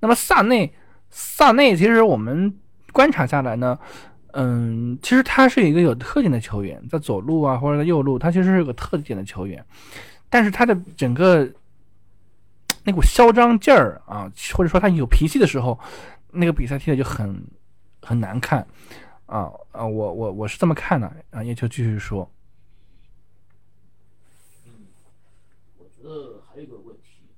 [0.00, 0.72] 那么萨内，
[1.10, 2.50] 萨内其实我们
[2.92, 3.78] 观察下来呢，
[4.32, 9.62] 嗯，其实他是一个有特点的球员，在左路啊或者在右路，他其实是个特点的球员。
[10.30, 11.46] 但是他的整个
[12.88, 15.78] 那股嚣张劲儿啊，或者说他有脾气的时候，
[16.30, 17.46] 那个比赛踢的就很
[18.00, 18.66] 很难看
[19.26, 19.86] 啊啊！
[19.86, 22.26] 我我我是这么看的啊，叶秋继续说
[25.76, 27.28] 我觉得还有一个问题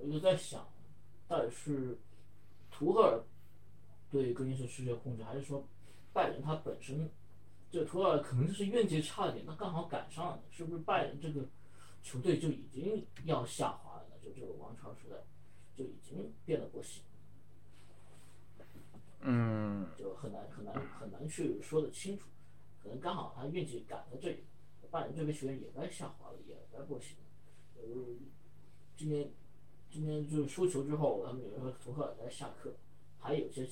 [0.00, 0.10] 我。
[0.10, 0.66] 就在想，
[1.28, 1.98] 到底是
[2.70, 3.20] 图赫尔
[4.10, 5.62] 对更衣室失去控制，还是说
[6.14, 7.10] 拜仁他本身
[7.70, 11.46] 这图赫尔可能就是运气差一点，那刚好赶上了，是不是拜仁这个
[12.02, 14.18] 球队就已经要下滑了？
[14.22, 15.16] 就这个王朝时代
[15.76, 17.02] 就已经变得不行，
[19.20, 22.26] 嗯，就很难很难很难去说得清楚，
[22.82, 24.44] 可能刚好他运气赶在这里，
[24.90, 27.16] 拜仁这边球员也该下滑了，也该不行，
[27.76, 27.82] 呃，
[28.96, 29.30] 今年。
[29.94, 32.72] 今天就是输球之后，他们有人说图赫尔在下课，
[33.20, 33.68] 还有些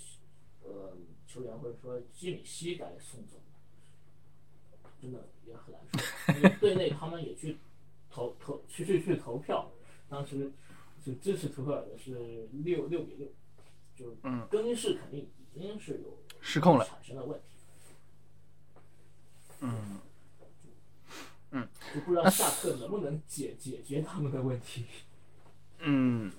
[0.62, 0.94] 呃
[1.26, 3.38] 球员会说基米希该送走，
[5.00, 6.58] 真的也很难说。
[6.60, 7.56] 队内他们也去
[8.10, 9.70] 投投去去去投票，
[10.08, 10.52] 当时
[11.04, 13.28] 就支持图赫尔的是六六比六，
[13.96, 14.14] 就
[14.50, 15.20] 更衣室肯定
[15.54, 17.46] 已经是有失控了产生了问题。
[19.60, 19.98] 嗯
[21.52, 24.86] 嗯，就不知道下课能不能解解决他们的问题。
[25.82, 26.30] 嗯，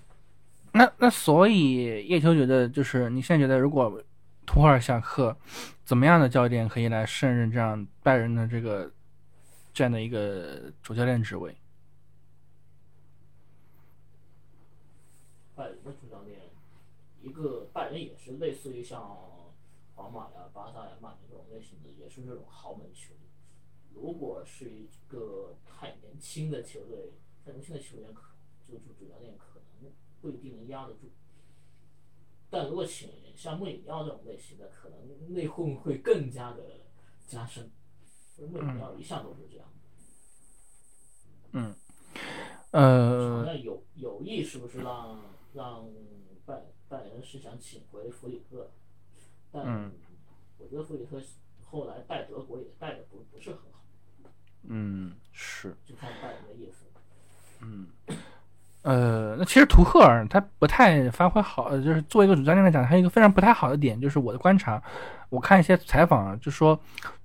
[0.73, 4.01] 那那所以叶秋觉得，就是你现在觉得，如果
[4.45, 5.35] 图赫尔下课，
[5.83, 8.91] 怎么样的教练可以来胜任这样拜仁的这个
[9.73, 11.55] 这样的一个主教练职位。
[15.61, 16.39] 拜仁的主教练，
[17.21, 19.15] 一个拜仁也是类似于像
[19.93, 23.29] 皇马呀、巴萨呀、曼联这种类型的，也是这种豪门球队。
[23.93, 27.11] 如果是一个太年轻的球队，
[27.45, 28.33] 太年轻的球员可
[28.65, 31.11] 这个主主教练可能不一定能压得住。
[32.49, 36.81] 但如果请像穆里尼奥这种类型的，可能内讧会更加的
[37.27, 37.69] 加深。
[38.39, 39.67] 穆里尼奥一向都是这样。
[41.51, 41.75] 嗯，
[42.71, 45.21] 呃，那有有意是不是让
[45.53, 45.85] 让
[46.45, 46.55] 拜
[46.89, 48.71] 拜仁是想请回弗里克？
[49.51, 49.91] 但
[50.57, 51.21] 我觉得弗里克
[51.63, 53.83] 后来带德国也带的不不是很好。
[54.63, 55.75] 嗯，是。
[55.85, 56.85] 就看拜仁的意思。
[57.61, 57.87] 嗯。
[58.83, 64.81] 呃，那其实图赫尔他不太发挥好，就是作为一个主教练来讲，他一个非常不太好的点，就是我的观察，
[65.29, 66.79] 我看一些采访，就说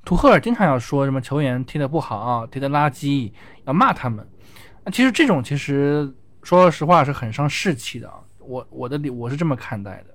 [0.04, 3.32] 图赫尔经常要说什么球员踢得不好，踢得垃圾，
[3.64, 4.28] 要骂他们。
[4.84, 6.14] 那其实这种其实
[6.46, 10.14] 说实话是很伤士气的啊，我我的理我是这么看待的。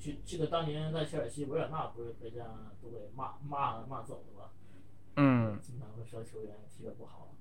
[0.00, 2.48] 记记得当年在切尔西，维尔纳不是被这样
[2.82, 4.50] 都给骂骂骂走了吗？
[5.14, 5.60] 嗯。
[5.62, 7.36] 经常会说球员踢得不好。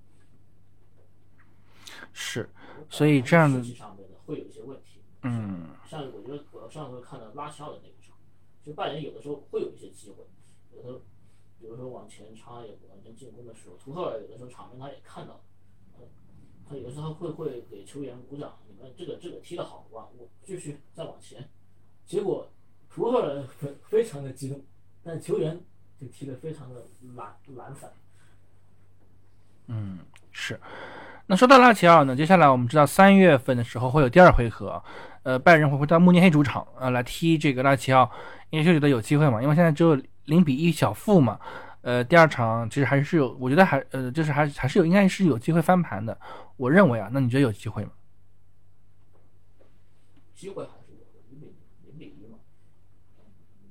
[2.11, 2.47] 是，
[2.87, 5.01] 所以这样的上面的会有一些问题。
[5.23, 8.15] 嗯，像我觉得我上回看到拉齐奥的那一场，
[8.61, 10.23] 就拜仁有的时候会有一些机会，
[10.71, 10.99] 有的
[11.59, 15.41] 比如说往前插也往前进攻的时候，图赫尔有的时候场面他也看到，
[16.69, 21.47] 他有时候会会给球员鼓掌，你们这个这个踢得好，哇，我继续再往前。
[22.05, 22.47] 结果
[22.89, 24.61] 图赫尔非非常的激动，
[25.03, 25.59] 但球员
[25.99, 26.83] 就踢得非常的
[27.15, 27.91] 懒懒散。
[29.67, 29.99] 嗯，
[30.31, 30.59] 是。
[31.25, 34.83] 那说到拉齐奥呢，接下来我们知道三月份的时候会有第二回合，
[35.23, 38.11] 呃，拜仁会回到慕尼黑主场，呃，来踢这个拉齐奥，
[38.49, 41.39] 因为就觉得有机会嘛，因为现在只有零比一小负嘛，
[41.83, 46.19] 呃，第二场其实还是有，我觉得还呃，就是还还是有，应该是有机会翻盘的，
[46.57, 47.91] 我认为啊，那你觉得有机会吗？
[50.33, 51.53] 机会还是有的，零比
[51.85, 52.39] 零比一嘛，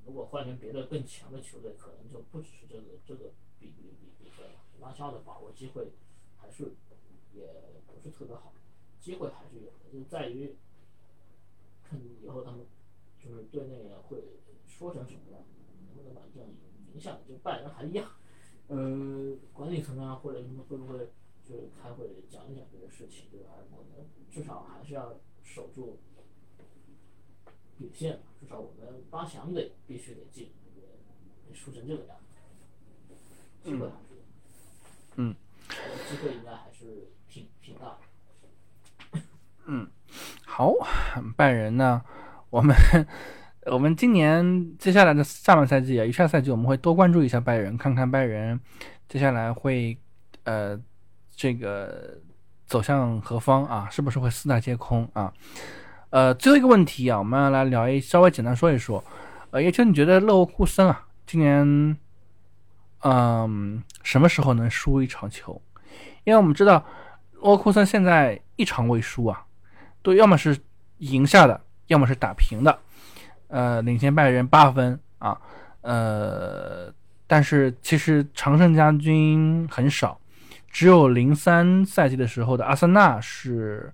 [0.07, 5.91] 如果换成别的更强的球队，可能就不只是这个这个比比比比分了，拉肖的把握机会
[6.39, 6.73] 还是。
[7.35, 7.47] 也
[7.87, 8.53] 不是特别好，
[9.01, 10.55] 机会还是有的，就在于
[11.83, 12.61] 看以后他们
[13.19, 14.23] 就是队内会
[14.69, 15.41] 说成什么样，
[15.87, 16.47] 能不能把这样
[17.03, 18.07] 响，就拜仁还一样，
[18.69, 20.99] 呃，管理层啊或者什么会不会
[21.45, 23.51] 就是开会讲一讲这个事情，对吧？
[23.73, 25.99] 我们至少还是要守住
[27.77, 32.17] 底线，至少我们八强得必须得进，得输成这个样
[33.09, 33.15] 子，
[33.65, 34.23] 机会还是有，
[35.17, 35.35] 嗯，
[36.09, 37.09] 机会应该还是。
[37.33, 37.97] 挺挺大，
[39.65, 39.91] 嗯，
[40.45, 40.75] 好，
[41.35, 42.05] 拜仁呢，
[42.51, 42.77] 我们
[43.67, 48.59] 我们今年接下来的下半赛季啊，预赛赛季我们会多关注一下拜仁，看看拜仁
[49.09, 49.97] 接下来会
[50.45, 50.79] 呃
[51.35, 52.19] 这个
[52.67, 55.33] 走向何方啊，是不是会四大皆空啊？
[56.11, 59.03] 呃，最后一个问题啊，我们要来聊一稍微简单说一说，
[59.51, 61.97] 呃，叶秋，你觉得勒沃库森啊，今年
[63.03, 65.61] 嗯什么时候能输一场球？
[66.25, 66.85] 因为我们知道。
[67.43, 69.45] 沃库森现在一场未输啊，
[70.01, 70.57] 都要么是
[70.99, 72.79] 赢下的，要么是打平的，
[73.53, 75.39] 呃，领先拜仁八分啊，
[75.83, 76.91] 呃，
[77.27, 80.19] 但是其实常胜将军很少，
[80.71, 83.93] 只有零三赛季的时候的阿森纳是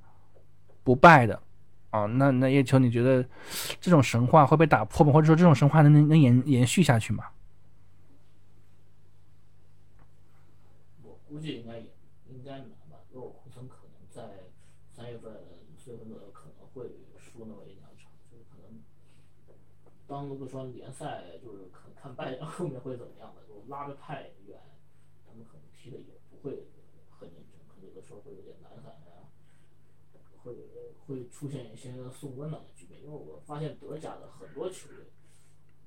[0.85, 1.43] 不败的
[1.91, 2.07] 啊。
[2.07, 3.29] 那那叶秋，你觉得
[3.81, 5.13] 这种神话会被打破吗？
[5.13, 7.25] 或者说这种神话能能能延延续下去吗？
[11.03, 11.78] 我估计应该
[20.09, 24.59] 当如果说联赛就是看看拜仁后面会怎么样的，就拉得太远，
[25.27, 26.67] 他们可能踢的也不会
[27.11, 29.29] 很认真，可能有的时候会有点懒散呀，
[30.43, 30.55] 会
[31.07, 33.03] 会出现一些送温暖的局面。
[33.03, 35.05] 因为我发现德甲的很多球队，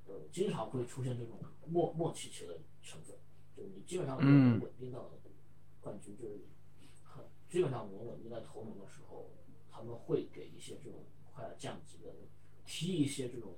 [0.06, 3.18] 呃，经常会出现这种默默契球的成分，
[3.58, 5.10] 就是你基本上能稳定到
[5.82, 6.42] 冠军，就是
[7.04, 9.32] 很基本上能稳定在头名的时候，
[9.72, 11.00] 他们会给一些这种
[11.34, 12.14] 快要降级的
[12.68, 13.56] 踢一些这种。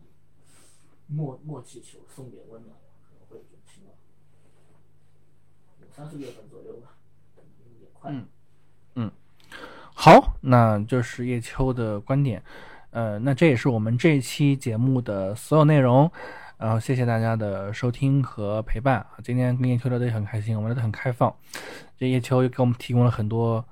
[1.08, 2.74] 默默契球送点温暖，
[3.04, 3.96] 可能会有这种情况。
[5.96, 6.96] 三四月份左右吧，
[7.80, 8.12] 也快。
[8.96, 9.12] 嗯，
[9.94, 12.42] 好，那就是叶秋的观点。
[12.92, 16.12] 呃，那这也是我们这一期节目的所有内容。
[16.58, 21.36] 然后谢谢大家的收听和陪伴今天跟叶秋聊得也很开心，我们聊得很开放。
[21.98, 23.66] 这叶秋又给我们提供了很多，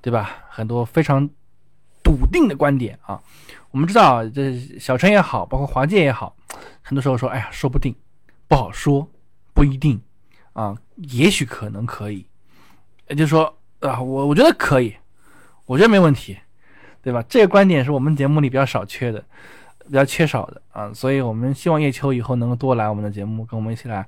[0.00, 0.44] 对吧？
[0.48, 1.28] 很多非常
[2.02, 3.22] 笃定的观点啊。
[3.70, 6.34] 我们知道，这小陈也好，包括华界也好。
[6.82, 7.94] 很多时候说，哎呀，说不定，
[8.48, 9.08] 不好说，
[9.54, 10.00] 不一定，
[10.52, 12.26] 啊，也许可能可以，
[13.08, 13.44] 也就是说
[13.80, 14.94] 啊，我我觉得可以，
[15.66, 16.38] 我觉得没问题，
[17.02, 17.22] 对吧？
[17.28, 19.24] 这个观点是我们节目里比较少缺的，
[19.86, 24.06] 比较缺少的啊，所以我们希望叶秋以后能够多来我们的节目，跟我们一起来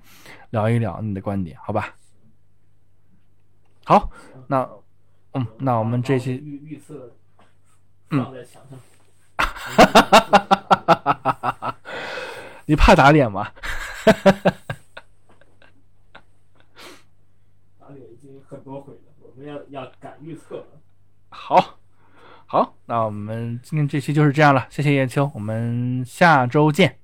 [0.50, 1.94] 聊一聊你的观点，好吧？
[3.84, 4.10] 好，
[4.46, 4.68] 那
[5.34, 7.12] 嗯，那我们这期预预测
[8.10, 8.78] 嗯放在墙上。
[12.66, 13.52] 你怕打脸吗？
[17.78, 20.66] 打脸已经很多回了，我们要要敢预测了。
[21.30, 21.78] 好，
[22.46, 26.98] 好，那我们今天这期就是这样了，谢谢叶秋，我们下周见。